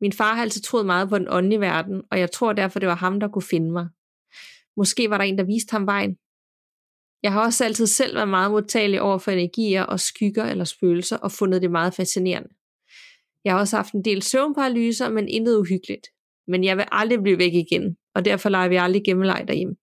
[0.00, 2.88] Min far har altid troet meget på den åndelige verden, og jeg tror derfor, det
[2.88, 3.88] var ham, der kunne finde mig.
[4.76, 6.16] Måske var der en, der viste ham vejen.
[7.22, 11.16] Jeg har også altid selv været meget modtagelig over for energier og skygger eller spøgelser,
[11.16, 12.48] og fundet det meget fascinerende.
[13.44, 16.06] Jeg har også haft en del søvnparalyser, men intet uhyggeligt.
[16.46, 19.76] Men jeg vil aldrig blive væk igen, og derfor leger vi aldrig gemmeleg derhjemme.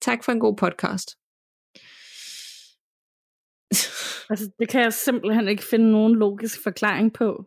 [0.00, 1.08] Tak for en god podcast.
[4.30, 7.44] Altså, det kan jeg simpelthen ikke finde nogen logisk forklaring på.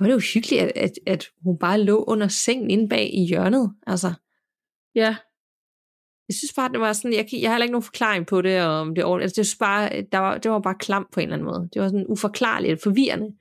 [0.00, 3.74] Er det uhyggeligt, at, at, at hun bare lå under sengen inde bag i hjørnet.
[3.86, 4.12] Altså,
[4.94, 5.16] Ja,
[6.28, 8.62] jeg synes bare, det var sådan, jeg, jeg har heller ikke nogen forklaring på det,
[8.62, 9.24] og om det ordentligt.
[9.24, 11.68] Altså, det, synes bare, der var, det var bare klam på en eller anden måde.
[11.74, 13.36] Det var sådan uforklarligt, forvirrende,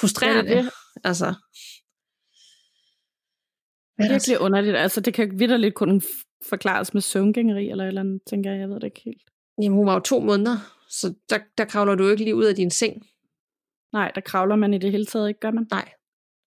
[0.00, 0.50] frustrerende.
[0.50, 0.72] Ja, det det.
[1.04, 1.34] Altså,
[3.98, 4.76] virkelig underligt.
[4.76, 6.02] Altså, det kan vidderligt kun
[6.48, 8.60] forklares med søvngængeri eller eller andet, tænker jeg.
[8.60, 9.22] Jeg ved det ikke helt.
[9.62, 10.56] Jamen, hun var jo to måneder,
[10.90, 13.06] så der, der kravler du jo ikke lige ud af din seng.
[13.92, 15.66] Nej, der kravler man i det hele taget ikke, gør man?
[15.70, 15.92] Nej.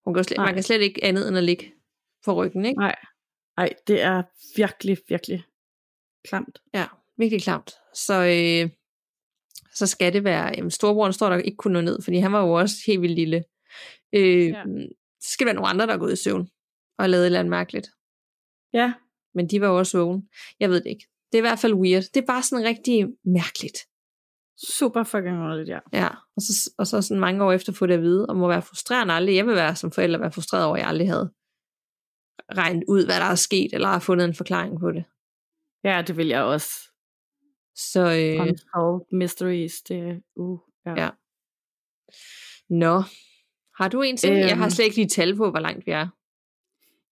[0.06, 0.46] Hun kan slet, Nej.
[0.46, 1.74] man kan slet ikke andet end at ligge
[2.26, 2.80] på ryggen, ikke?
[2.80, 2.96] Nej.
[3.58, 4.24] Nej, det er
[4.56, 5.44] virkelig, virkelig
[6.26, 6.60] klamt.
[6.74, 6.86] Ja,
[7.18, 7.72] virkelig klamt.
[7.96, 8.70] Så, øh,
[9.76, 12.42] så skal det være, jamen storebroren står der ikke kunne nå ned, fordi han var
[12.42, 13.44] jo også helt vildt lille.
[14.14, 14.64] Øh, Ja.
[15.24, 16.50] Så skal det være nogle andre, der er gået i søvn
[16.98, 17.88] og lavet et eller andet mærkeligt.
[18.74, 18.94] Ja,
[19.34, 20.30] Men de var jo også vågen.
[20.60, 21.08] Jeg ved det ikke.
[21.32, 22.04] Det er i hvert fald weird.
[22.14, 23.78] Det er bare sådan rigtig mærkeligt.
[24.78, 25.80] Super fucking underligt, ja.
[25.94, 28.48] Ja, og så, og så sådan mange år efter få det at vide, og må
[28.48, 29.36] være frustrerende aldrig.
[29.36, 31.32] Jeg vil være som forælder være frustreret over, at jeg aldrig havde
[32.56, 35.04] regnet ud, hvad der er sket, eller har fundet en forklaring på det.
[35.84, 36.70] Ja, det vil jeg også.
[37.76, 40.94] Så, øh, Unsolved mysteries, det uh, ja.
[41.04, 41.10] Ja.
[42.70, 43.04] nå.
[43.78, 44.30] Har du en til?
[44.30, 44.70] Øhm, jeg har Øhm.
[44.72, 46.08] slet ikke lige tal på, hvor langt vi er.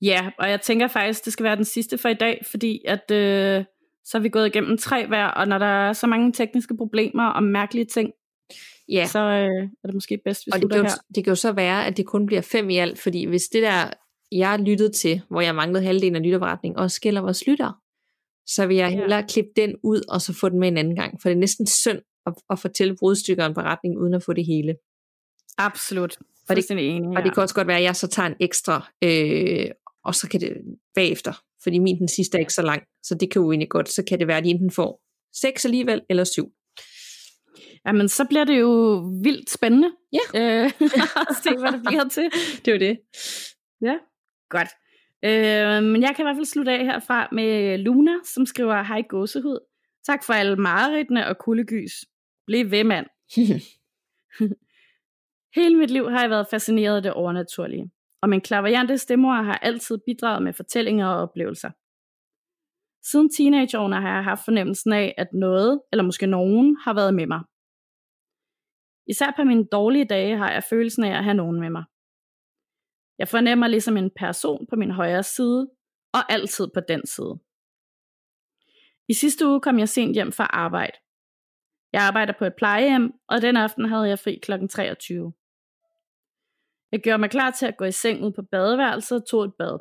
[0.02, 3.12] Ja, og jeg tænker faktisk, det skal være den sidste for i dag, fordi at
[3.12, 3.66] øh,
[4.12, 7.26] så er vi gået igennem tre hver, og når der er så mange tekniske problemer
[7.26, 8.12] og mærkelige ting,
[8.92, 10.92] Ja, så øh, er det måske bedst, vi og det kan, jo, her.
[11.16, 13.64] det kan jo så være, at det kun bliver fem i alt, fordi hvis det
[13.64, 13.90] der,
[14.32, 17.72] jeg lyttede til, hvor jeg manglede halvdelen af lytterberetningen, også gælder vores lytter,
[18.48, 18.98] så vil jeg Ja.
[19.00, 21.40] hellere klippe den ud, og så få den med en anden gang, for det er
[21.40, 24.76] næsten synd at, at fortælle brudstykker en beretning, uden at få det hele.
[25.58, 26.18] Absolut.
[26.50, 28.88] Og det- enig, Og det kan også godt være, at jeg så tager en ekstra,
[29.04, 29.72] øh,
[30.04, 30.58] og så kan det
[30.96, 31.34] bagefter,
[31.64, 34.04] fordi min den sidste er ikke så lang, så det kan jo egentlig godt, så
[34.04, 35.02] kan det være, at de enten får
[35.42, 36.52] seks alligevel, eller syv.
[37.86, 39.92] Jamen, så bliver det jo vildt spændende.
[40.14, 40.40] Ja.
[40.64, 40.72] Øh,
[41.44, 42.30] se, hvad det bliver til.
[42.66, 43.00] Det var det.
[43.82, 43.96] Ja,
[44.50, 44.70] godt.
[45.26, 49.02] Øh, men jeg kan i hvert fald slutte af herfra med Luna, som skriver, hej
[49.02, 49.60] gåsehud.
[50.06, 52.06] Tak for alle mareridtene og kuldegys.
[52.48, 53.06] Bliv ved, mand.
[55.56, 57.92] Hele mit liv har jeg været fascineret af det overnaturlige,
[58.22, 61.72] og min klaverjante stemmer har altid bidraget med fortællinger og oplevelser.
[63.12, 67.28] Siden teenageårene har jeg haft fornemmelsen af, at noget, eller måske nogen, har været med
[67.28, 67.42] mig.
[69.08, 71.84] Især på mine dårlige dage har jeg følelsen af at have nogen med mig.
[73.20, 75.70] Jeg fornemmer ligesom en person på min højre side,
[76.14, 77.40] og altid på den side.
[79.10, 80.98] I sidste uge kom jeg sent hjem fra arbejde.
[81.94, 84.68] Jeg arbejder på et plejehjem, og den aften havde jeg fri kl.
[84.68, 85.34] 23.
[86.92, 89.54] Jeg gjorde mig klar til at gå i seng ud på badeværelset og tog et
[89.60, 89.80] bad.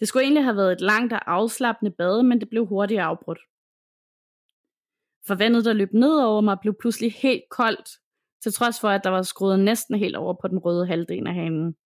[0.00, 3.38] Det skulle egentlig have været et langt og afslappende bad, men det blev hurtigt afbrudt.
[5.26, 7.88] For vandet, der løb ned over mig, blev pludselig helt koldt,
[8.42, 11.34] til trods for, at der var skruet næsten helt over på den røde halvdel af
[11.34, 11.76] hanen.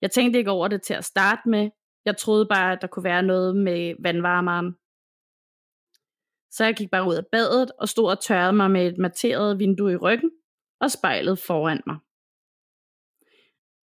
[0.00, 1.70] Jeg tænkte ikke over det til at starte med.
[2.04, 4.76] Jeg troede bare, at der kunne være noget med vandvarmeren.
[6.50, 9.58] Så jeg gik bare ud af badet og stod og tørrede mig med et materet
[9.58, 10.30] vindue i ryggen
[10.84, 11.98] og spejlet foran mig.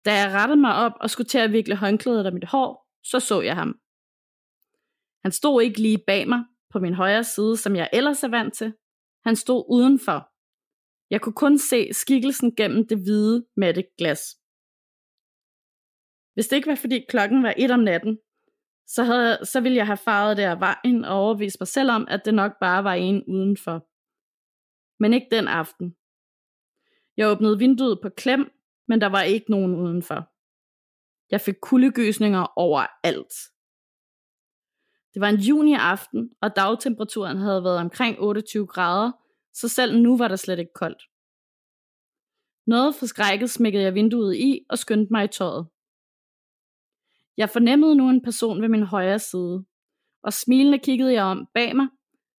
[0.05, 3.21] Da jeg rettede mig op og skulle til at vikle håndklædet af mit hår, så
[3.21, 3.81] så jeg ham.
[5.25, 8.55] Han stod ikke lige bag mig på min højre side, som jeg ellers er vant
[8.55, 8.75] til.
[9.27, 10.31] Han stod udenfor.
[11.11, 14.23] Jeg kunne kun se skikkelsen gennem det hvide matte glas.
[16.35, 18.19] Hvis det ikke var fordi klokken var et om natten,
[18.87, 22.25] så, havde, så ville jeg have faret der vejen og overvist mig selv om, at
[22.25, 23.87] det nok bare var en udenfor.
[25.03, 25.97] Men ikke den aften.
[27.21, 28.53] Jeg åbnede vinduet på klem,
[28.89, 30.31] men der var ikke nogen udenfor.
[31.31, 33.35] Jeg fik kuldegysninger overalt.
[35.14, 39.12] Det var en juni aften, og dagtemperaturen havde været omkring 28 grader,
[39.53, 41.03] så selv nu var der slet ikke koldt.
[42.66, 45.66] Noget forskrækket smækkede jeg vinduet i og skyndte mig i tøjet.
[47.37, 49.64] Jeg fornemmede nu en person ved min højre side,
[50.23, 51.87] og smilende kiggede jeg om bag mig,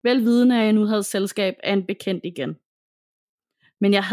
[0.04, 2.58] velvidende at jeg nu havde selskab af en bekendt igen.
[3.80, 4.04] Men jeg,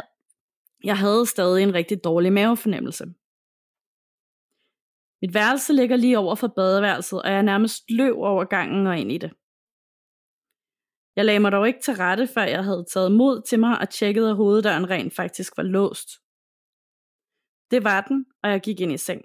[0.85, 3.05] jeg havde stadig en rigtig dårlig mavefornemmelse.
[5.23, 9.13] Mit værelse ligger lige over for badeværelset, og jeg nærmest løb over gangen og ind
[9.13, 9.33] i det.
[11.17, 13.91] Jeg lagde mig dog ikke til rette, før jeg havde taget mod til mig og
[13.91, 16.09] tjekket, at hoveddøren rent faktisk var låst.
[17.71, 19.25] Det var den, og jeg gik ind i seng.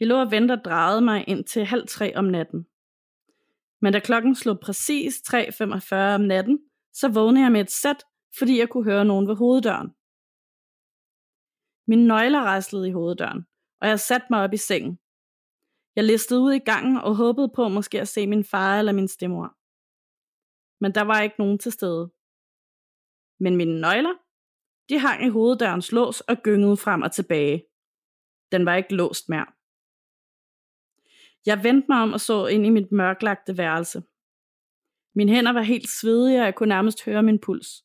[0.00, 2.66] Jeg lå og ventede og drejede mig ind til halv tre om natten.
[3.80, 6.58] Men da klokken slog præcis 3.45 om natten,
[6.92, 8.04] så vågnede jeg med et sæt,
[8.38, 9.88] fordi jeg kunne høre nogen ved hoveddøren.
[11.88, 13.46] Mine nøgler raslede i hoveddøren,
[13.80, 14.98] og jeg satte mig op i sengen.
[15.96, 19.08] Jeg listede ud i gangen og håbede på måske at se min far eller min
[19.08, 19.48] stemor.
[20.80, 22.12] Men der var ikke nogen til stede.
[23.40, 24.14] Men mine nøgler,
[24.88, 27.66] de hang i hoveddørens lås og gyngede frem og tilbage.
[28.52, 29.46] Den var ikke låst mere.
[31.46, 34.02] Jeg vendte mig om og så ind i mit mørklagte værelse.
[35.14, 37.84] Mine hænder var helt svedige, og jeg kunne nærmest høre min puls.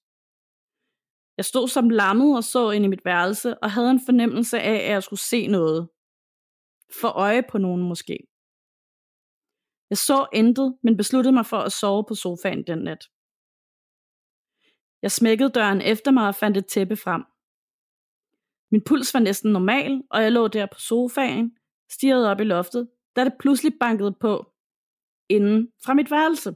[1.41, 4.75] Jeg stod som lammet og så ind i mit værelse, og havde en fornemmelse af,
[4.75, 5.89] at jeg skulle se noget.
[7.01, 8.17] For øje på nogen måske.
[9.89, 13.03] Jeg så intet, men besluttede mig for at sove på sofaen den nat.
[15.01, 17.23] Jeg smækkede døren efter mig og fandt et tæppe frem.
[18.71, 21.57] Min puls var næsten normal, og jeg lå der på sofaen,
[21.89, 24.53] stirrede op i loftet, da det pludselig bankede på,
[25.29, 26.49] inden fra mit værelse.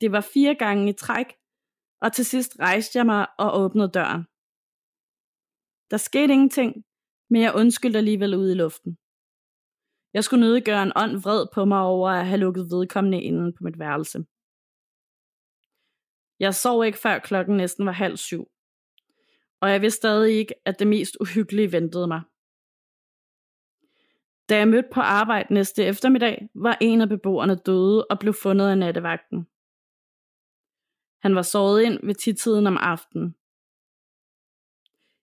[0.00, 1.43] Det var fire gange i træk,
[2.04, 4.22] og til sidst rejste jeg mig og åbnede døren.
[5.90, 6.72] Der skete ingenting,
[7.30, 8.98] men jeg undskyldte alligevel ud i luften.
[10.14, 13.52] Jeg skulle nødig gøre en ånd vred på mig over at have lukket vedkommende inden
[13.52, 14.18] på mit værelse.
[16.40, 18.42] Jeg sov ikke før klokken næsten var halv syv.
[19.60, 22.22] Og jeg vidste stadig ikke, at det mest uhyggelige ventede mig.
[24.48, 28.68] Da jeg mødte på arbejde næste eftermiddag, var en af beboerne døde og blev fundet
[28.68, 29.46] af nattevagten.
[31.24, 33.34] Han var såret ind ved tidtiden om aftenen.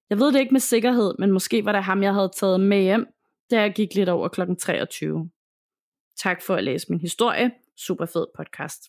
[0.09, 2.81] Jeg ved det ikke med sikkerhed, men måske var det ham, jeg havde taget med
[2.81, 3.07] hjem,
[3.51, 4.41] da jeg gik lidt over kl.
[4.59, 5.29] 23.
[6.17, 7.51] Tak for at læse min historie.
[7.77, 8.81] Super fed podcast.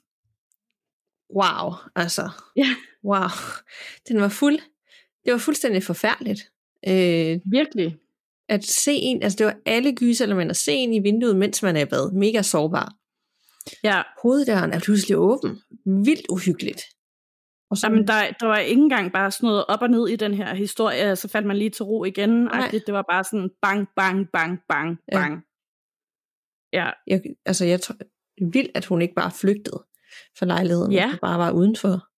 [1.34, 2.30] Wow, altså.
[2.56, 2.68] Ja.
[3.04, 3.28] Wow.
[4.08, 4.58] Den var fuld.
[5.24, 6.40] Det var fuldstændig forfærdeligt.
[6.88, 7.96] Øh, Virkelig.
[8.48, 11.76] at se en, altså det var alle gyselementer, at se en i vinduet, mens man
[11.76, 12.12] er i bad.
[12.12, 12.94] Mega sårbar.
[13.82, 15.60] Ja, Hoveddøren er pludselig åben.
[15.84, 16.82] Vildt uhyggeligt.
[17.72, 20.16] Og så, Jamen, der, der var ikke engang bare sådan noget op og ned i
[20.16, 22.30] den her historie, så faldt man lige til ro igen.
[22.44, 22.70] Nej.
[22.86, 25.18] Det var bare sådan bang, bang, bang, bang, Ja.
[25.18, 25.42] bang.
[26.72, 27.94] Ja, jeg, altså jeg tror,
[28.52, 29.84] vildt, at hun ikke bare flygtede
[30.38, 31.10] fra lejligheden, Ja.
[31.12, 32.08] og bare var udenfor.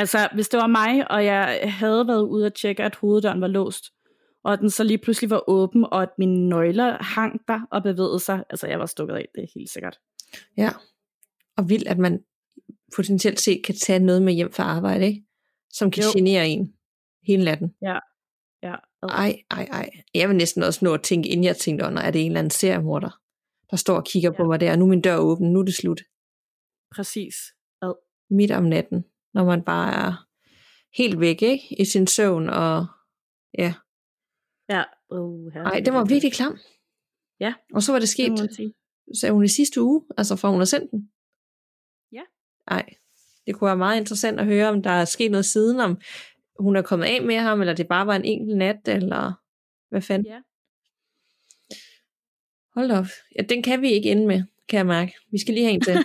[0.00, 3.46] altså hvis det var mig, og jeg havde været ude at tjekke, at hoveddøren var
[3.46, 3.84] låst,
[4.44, 8.20] og den så lige pludselig var åben, og at mine nøgler hang der og bevægede
[8.20, 9.98] sig, altså jeg var stukket af, det er helt sikkert.
[10.56, 10.70] Ja.
[11.56, 12.24] Og vildt, at man
[12.96, 15.24] potentielt set kan tage noget med hjem fra arbejde, ikke?
[15.70, 16.08] Som kan Jo.
[16.18, 16.74] genere en
[17.26, 17.74] hele natten.
[17.82, 17.98] Ja.
[19.08, 19.90] Ej, ej, ej.
[20.14, 22.38] Jeg vil næsten også nå at tænke, inden jeg tænkte under, er det en eller
[22.38, 23.20] anden seriemorder,
[23.70, 24.36] der står og kigger ja.
[24.36, 24.46] på Ja.
[24.46, 24.76] mig der.
[24.76, 26.00] Nu er min dør åben, nu er det slut.
[26.94, 27.34] Præcis.
[28.30, 30.26] Midt om natten, når man bare er
[30.96, 31.80] helt væk, ikke?
[31.80, 32.86] I sin søvn, og
[33.58, 33.74] ja.
[34.68, 34.82] Ja.
[35.10, 36.58] Uh, Ej, det var virkelig klam.
[37.40, 37.54] Ja.
[37.74, 38.74] Og så var det det sket, sige.
[39.20, 41.11] sagde hun i sidste uge, altså fra hun har sendt den.
[42.70, 42.74] Ja.
[42.74, 42.94] Ej,
[43.46, 46.00] det kunne være meget interessant at høre, om der er sket noget siden, om
[46.58, 49.32] hun er kommet af med ham, eller det bare var en enkelt nat, eller
[49.90, 50.26] hvad fanden.
[50.26, 50.40] Ja.
[52.74, 53.06] Hold op.
[53.38, 55.14] Ja, den kan vi ikke ende med, kan jeg mærke.
[55.30, 55.98] Vi skal lige have en til.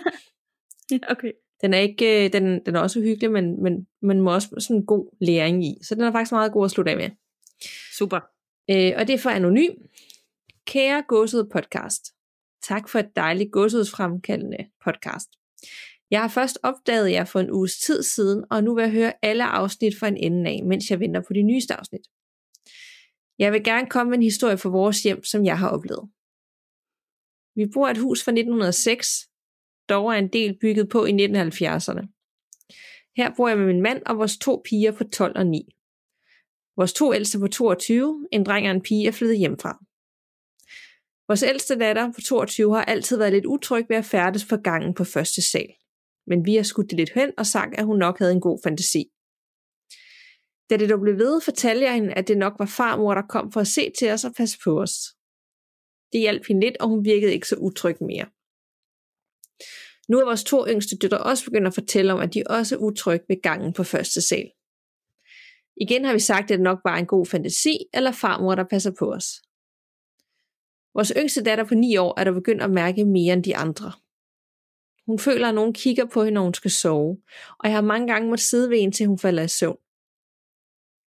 [1.10, 1.32] Okay.
[1.60, 4.76] Den er ikke, øh, den, den er også hyggelig, men, men man må også sådan
[4.76, 5.78] en god læring i.
[5.82, 7.10] Så den er faktisk meget god at slutte af med.
[7.98, 8.20] Super.
[8.70, 9.72] Øh, og det er for anonym.
[10.66, 12.14] Kære gåsede podcast.
[12.62, 15.28] Tak for et dejligt gåsedsfremkaldende podcast.
[16.10, 19.12] Jeg har først opdaget jer for en uges tid siden, og nu vil jeg høre
[19.22, 22.06] alle afsnit fra en ende af, mens jeg venter på de nyeste afsnit.
[23.38, 26.08] Jeg vil gerne komme med en historie fra vores hjem, som jeg har oplevet.
[27.54, 29.28] Vi bor i et hus fra 1906,
[29.88, 32.04] dog er en del bygget på i 1970'erne.
[33.16, 35.68] Her bor jeg med min mand og vores to piger på 12 og 9.
[36.76, 39.78] Vores to ældste på 22, en dreng og en pige, er flyttet hjemmefra.
[41.28, 44.94] Vores ældste datter på 22 har altid været lidt utryg ved at færdes på gangen
[44.94, 45.68] på første sal.
[46.28, 48.58] Men vi har skudt det lidt hen og sagt, at hun nok havde en god
[48.64, 49.04] fantasi.
[50.70, 53.52] Da det dog blev ved, fortalte jeg hende, at det nok var farmor, der kom
[53.52, 54.92] for at se til os og passe på os.
[56.12, 58.26] Det hjalp hende lidt, og hun virkede ikke så utryg mere.
[60.08, 62.78] Nu er vores to yngste døtre også begyndt at fortælle om, at de også er
[62.78, 64.50] utrygge ved gangen på første sal.
[65.76, 68.92] Igen har vi sagt, at det nok var en god fantasi, eller farmor, der passer
[68.98, 69.26] på os.
[70.94, 73.92] Vores yngste datter på 9 år er der begyndt at mærke mere end de andre.
[75.08, 77.18] Hun føler, at nogen kigger på hende, når hun skal sove,
[77.58, 79.78] og jeg har mange gange måttet sidde ved hende, til hun falder i søvn.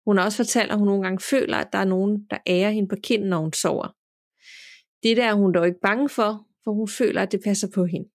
[0.05, 2.71] Hun har også fortalt, at hun nogle gange føler, at der er nogen, der ærer
[2.71, 3.87] hende på kinden, når hun sover.
[5.03, 8.09] Det er hun dog ikke bange for, for hun føler, at det passer på hende.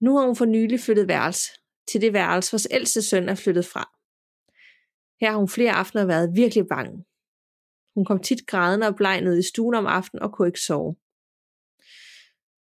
[0.00, 1.50] Nu har hun for nylig flyttet værelse
[1.88, 3.84] til det værelse, vores ældste søn er flyttet fra.
[5.20, 7.04] Her har hun flere aftener været virkelig bange.
[7.94, 10.96] Hun kom tit grædende og bleg ned i stuen om aftenen og kunne ikke sove.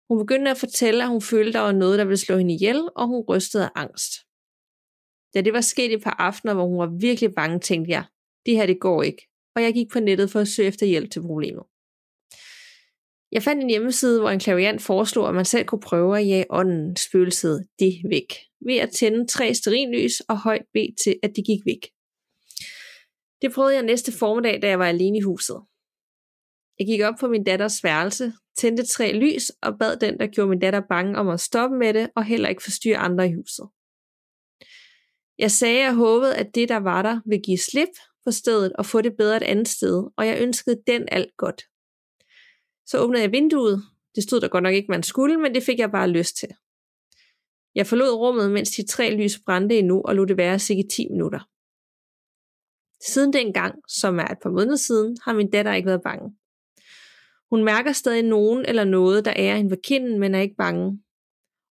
[0.09, 2.89] Hun begyndte at fortælle, at hun følte, der var noget, der ville slå hende ihjel,
[2.97, 4.13] og hun rystede af angst.
[5.35, 8.05] Da det var sket et par aftener, hvor hun var virkelig bange, tænkte jeg,
[8.47, 11.11] det her det går ikke, og jeg gik på nettet for at søge efter hjælp
[11.11, 11.63] til problemet.
[13.33, 16.47] Jeg fandt en hjemmeside, hvor en klaviant foreslog, at man selv kunne prøve at jage
[16.51, 18.35] ånden, spøgelset, det væk,
[18.67, 21.91] ved at tænde tre sterinlys og højt bede til, at de gik væk.
[23.43, 25.57] Det prøvede jeg næste formiddag, da jeg var alene i huset.
[26.79, 30.51] Jeg gik op på min datters værelse, tændte tre lys og bad den, der gjorde
[30.51, 33.69] min datter bange om at stoppe med det og heller ikke forstyrre andre i huset.
[35.39, 37.89] Jeg sagde, at jeg håbede, at det, der var der, ville give slip
[38.25, 41.63] på stedet og få det bedre et andet sted, og jeg ønskede den alt godt.
[42.87, 43.83] Så åbnede jeg vinduet.
[44.15, 46.49] Det stod der godt nok ikke, man skulle, men det fik jeg bare lyst til.
[47.75, 51.09] Jeg forlod rummet, mens de tre lys brændte endnu, og lod det være cirka 10
[51.09, 51.41] minutter.
[53.07, 56.37] Siden dengang, som er et par måneder siden, har min datter ikke været bange.
[57.51, 61.01] Hun mærker stadig nogen eller noget, der er hende ved kinden, men er ikke bange.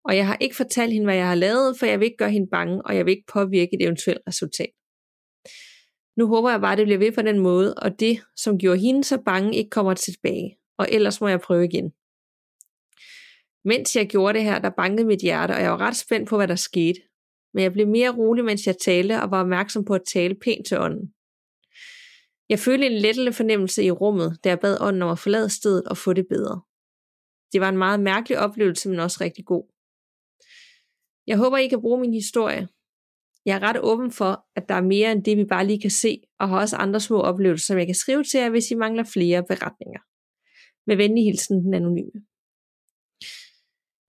[0.05, 2.32] Og jeg har ikke fortalt hende, hvad jeg har lavet, for jeg vil ikke gøre
[2.32, 4.69] hende bange, og jeg vil ikke påvirke et eventuelt resultat.
[6.17, 8.80] Nu håber jeg bare, at det bliver ved på den måde, og det, som gjorde
[8.80, 10.57] hende så bange, ikke kommer tilbage.
[10.78, 11.91] Og ellers må jeg prøve igen.
[13.65, 16.38] Mens jeg gjorde det her, der bankede mit hjerte, og jeg var ret spændt på,
[16.38, 16.99] hvad der skete.
[17.53, 20.67] Men jeg blev mere rolig, mens jeg talte, og var opmærksom på at tale pænt
[20.67, 21.14] til ånden.
[22.49, 25.87] Jeg følte en lettende fornemmelse i rummet, da jeg bad ånden om at forlade stedet
[25.87, 26.61] og få det bedre.
[27.53, 29.63] Det var en meget mærkelig oplevelse, men også rigtig god.
[31.27, 32.67] Jeg håber, I kan bruge min historie.
[33.45, 35.91] Jeg er ret åben for, at der er mere end det, vi bare lige kan
[35.91, 38.75] se, og har også andre små oplevelser, som jeg kan skrive til jer, hvis I
[38.75, 40.01] mangler flere beretninger.
[40.87, 42.19] Med venlig hilsen, den anonyme.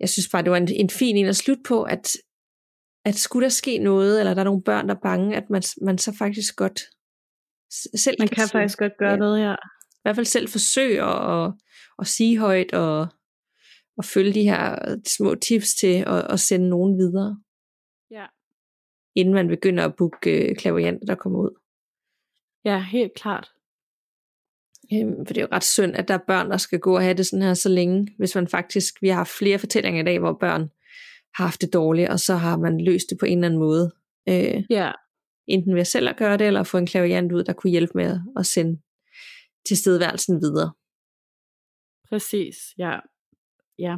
[0.01, 2.07] Jeg synes bare, det var en, en fin en at slutte på, at,
[3.05, 5.63] at skulle der ske noget, eller der er nogle børn, der er bange, at man,
[5.83, 6.81] man så faktisk godt
[7.71, 9.17] selv Man kan, kan faktisk godt gøre ja.
[9.17, 9.53] noget, ja.
[9.53, 11.53] I hvert fald selv forsøge at, at,
[11.99, 13.09] at sige højt og,
[13.99, 17.41] og følge de her små tips til at, at sende nogen videre.
[18.11, 18.27] Ja.
[19.15, 21.61] Inden man begynder at booke øh, klavianter, der kommer ud.
[22.65, 23.53] Ja, helt klart.
[24.93, 27.03] Øhm, for det er jo ret synd, at der er børn, der skal gå og
[27.03, 30.05] have det sådan her så længe, hvis man faktisk, vi har haft flere fortællinger i
[30.05, 30.71] dag, hvor børn
[31.35, 33.93] har haft det dårligt, og så har man løst det på en eller anden måde.
[34.29, 34.93] Øh, ja.
[35.47, 38.21] Enten ved selv at gøre det, eller få en klaviant ud, der kunne hjælpe med
[38.37, 38.81] at sende
[39.67, 40.73] tilstedeværelsen videre.
[42.09, 42.99] Præcis, ja.
[43.79, 43.97] Ja.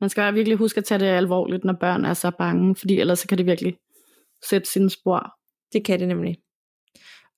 [0.00, 3.18] Man skal virkelig huske at tage det alvorligt, når børn er så bange, fordi ellers
[3.18, 3.76] så kan det virkelig
[4.48, 5.32] sætte sine spor.
[5.72, 6.36] Det kan det nemlig.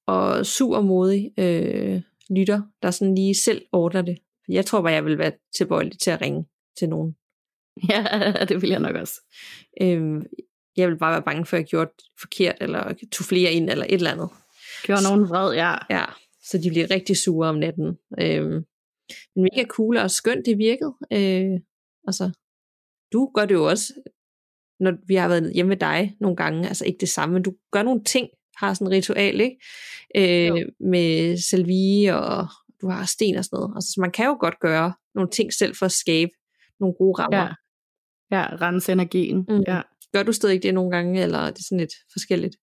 [0.07, 4.19] Og sur modig øh, lytter, der sådan lige selv ordner det.
[4.49, 6.47] Jeg tror bare, jeg vil være tilbøjelig til at ringe
[6.79, 7.17] til nogen.
[7.91, 9.15] Ja, det vil jeg nok også.
[9.83, 10.23] Øhm,
[10.77, 13.85] jeg vil bare være bange for, at jeg gjorde forkert, eller tog flere ind, eller
[13.85, 14.29] et eller andet.
[14.83, 15.75] Gjorde nogen vred, ja.
[15.91, 16.05] Ja,
[16.45, 17.99] så de bliver rigtig sure om natten.
[18.21, 18.65] Øhm,
[19.35, 20.95] men mega cool og skønt, det virkede.
[21.13, 21.61] Øh,
[22.07, 22.31] altså,
[23.13, 23.93] du gør det jo også,
[24.81, 27.55] når vi har været hjemme med dig nogle gange, altså ikke det samme, men du
[27.73, 29.57] gør nogle ting, har sådan et ritual, ikke?
[30.17, 32.49] Øh, med selvi og
[32.81, 33.73] du har sten og sådan noget.
[33.77, 36.31] Altså, så man kan jo godt gøre nogle ting selv for at skabe
[36.81, 37.55] nogle gode rammer.
[38.31, 39.47] Ja, ja rense energien.
[39.49, 39.63] Mm.
[39.67, 39.81] Ja.
[40.13, 42.57] Gør du stadig det nogle gange, eller er det sådan lidt forskelligt?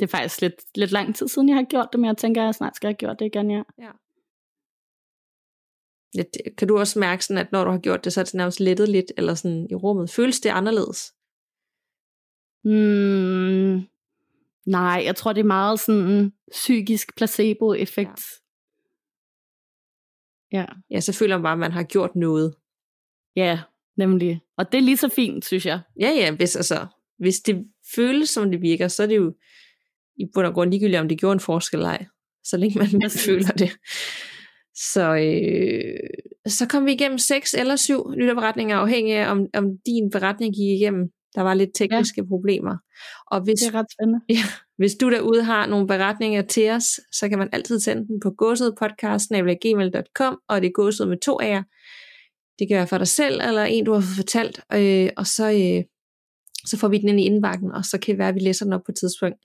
[0.00, 2.42] Det er faktisk lidt, lidt lang tid siden, jeg har gjort det, men jeg tænker,
[2.42, 3.62] at jeg snart skal have gjort det igen, ja.
[3.78, 3.90] ja.
[6.14, 8.34] Lidt, kan du også mærke sådan, at når du har gjort det, så er det
[8.34, 10.10] nærmest lettet lidt, eller sådan i rummet?
[10.10, 11.14] Føles det anderledes?
[12.64, 13.88] Mm,
[14.66, 18.20] nej, jeg tror, det er meget sådan psykisk placebo-effekt.
[20.52, 20.58] Ja.
[20.58, 20.66] ja.
[20.90, 22.54] Ja, så føler man bare, at man har gjort noget.
[23.36, 23.62] Ja,
[23.96, 24.40] nemlig.
[24.58, 25.80] Og det er lige så fint, synes jeg.
[26.00, 26.86] Ja, ja, hvis, altså,
[27.18, 27.64] hvis det
[27.94, 29.34] føles, som det virker, så er det jo
[30.16, 32.06] i bund og grund ligegyldigt, om det gjorde en forskel eller ej.
[32.44, 33.70] Så længe man, man føler det.
[34.74, 35.98] Så, øh,
[36.46, 40.80] så kom vi igennem seks eller syv lytterberetninger, afhængig af, om, om din beretning gik
[40.80, 41.08] igennem.
[41.34, 42.26] Der var lidt tekniske ja.
[42.28, 42.76] problemer.
[43.30, 44.20] Og hvis, det er ret spændende.
[44.36, 44.42] Ja,
[44.76, 48.30] hvis du derude har nogle beretninger til os, så kan man altid sende den på
[48.30, 51.62] gåsedpodcast.gmail.com, og det er gåsed med to af jer.
[52.58, 55.50] Det kan være for dig selv, eller en, du har fået fortalt, øh, og så,
[55.50, 55.84] øh,
[56.66, 58.64] så får vi den ind i indbakken, og så kan det være, at vi læser
[58.64, 59.38] den op på et tidspunkt.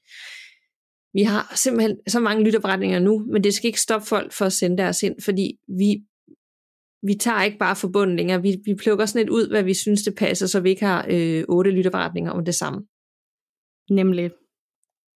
[1.14, 4.53] Vi har simpelthen så mange lytterberetninger nu, men det skal ikke stoppe folk for at
[4.53, 6.01] sende deres ind, fordi vi,
[7.03, 8.41] vi tager ikke bare forbundet længere.
[8.41, 11.05] Vi, vi plukker sådan lidt ud, hvad vi synes, det passer, så vi ikke har
[11.10, 12.88] øh, otte lytterberetninger om det samme.
[13.89, 14.32] Nemlig.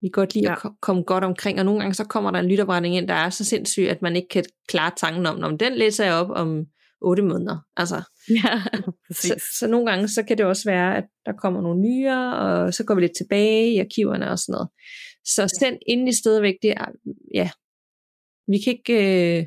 [0.02, 0.54] Vi kan godt lide ja.
[0.54, 3.30] at komme godt omkring, og nogle gange så kommer der en lytterberetning ind, der er
[3.30, 6.66] så sindssyg, at man ikke kan klare tanken om, om den læser jeg op om
[7.02, 7.58] otte måneder.
[7.78, 8.62] Altså, ja,
[9.22, 12.74] så, så nogle gange så kan det også være, at der kommer nogle nyere, og
[12.74, 14.70] så går vi lidt tilbage i arkiverne og sådan noget.
[15.26, 16.86] Så send endelig stadigvæk, det er,
[17.34, 17.50] ja,
[18.48, 19.46] vi kan ikke, øh,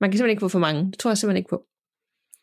[0.00, 0.90] man kan simpelthen ikke få for mange.
[0.90, 1.66] Det tror jeg simpelthen ikke på.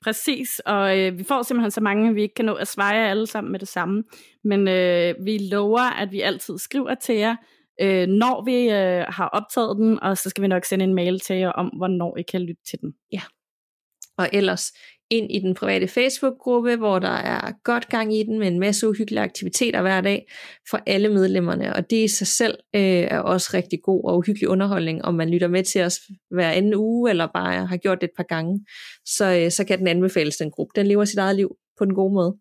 [0.04, 3.10] Præcis, og øh, vi får simpelthen så mange, at vi ikke kan nå at svare
[3.10, 4.04] alle sammen med det samme.
[4.44, 7.36] Men øh, vi lover, at vi altid skriver til jer,
[7.82, 11.20] øh, når vi øh, har optaget den, og så skal vi nok sende en mail
[11.20, 12.94] til jer om, hvornår I kan lytte til den.
[13.14, 13.22] Ja.
[14.18, 14.72] Og ellers
[15.12, 18.90] ind i den private Facebook-gruppe, hvor der er godt gang i den med en masse
[18.90, 20.32] uhyggelige aktiviteter hver dag
[20.70, 21.76] for alle medlemmerne.
[21.76, 25.30] Og det i sig selv øh, er også rigtig god og uhyggelig underholdning, om man
[25.30, 26.00] lytter med til os
[26.30, 28.66] hver anden uge, eller bare har gjort det et par gange.
[29.06, 30.72] Så, øh, så kan den anbefales den gruppe.
[30.76, 32.38] Den lever sit eget liv på den gode måde.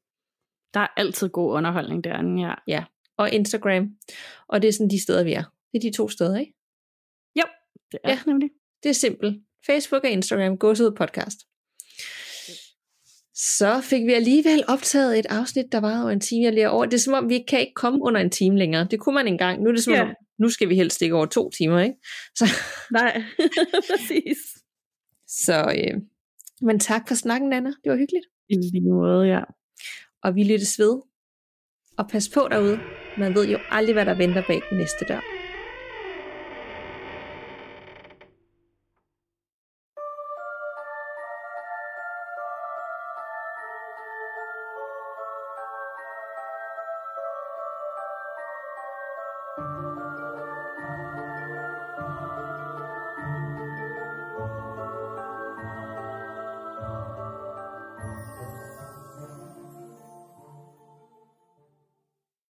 [0.74, 2.54] Der er altid god underholdning derinde, ja.
[2.68, 2.84] Ja,
[3.18, 3.88] og Instagram.
[4.48, 5.44] Og det er sådan de steder, vi er.
[5.72, 6.54] Det er de to steder, ikke?
[7.36, 7.44] Jo,
[7.92, 8.50] det er ja, nemlig.
[8.82, 9.42] Det er simpelt.
[9.66, 11.49] Facebook og Instagram, gå ud podcast.
[13.41, 16.55] Så fik vi alligevel optaget et afsnit, der var over en time.
[16.57, 16.84] Jeg over.
[16.84, 18.88] Det er som om, vi kan ikke komme under en time længere.
[18.91, 19.62] Det kunne man engang.
[19.62, 21.95] Nu er det som om, nu skal vi helst ikke over to timer, ikke?
[22.34, 22.45] Så.
[22.93, 23.22] Nej,
[23.91, 24.38] præcis.
[25.28, 26.01] Så, øh,
[26.61, 27.70] men tak for snakken, Anna.
[27.84, 28.26] Det var hyggeligt.
[28.49, 29.41] I lige måde, ja.
[30.22, 31.01] Og vi lyttes ved.
[31.99, 32.78] Og pas på derude.
[33.18, 35.39] Man ved jo aldrig, hvad der venter bag den næste dør.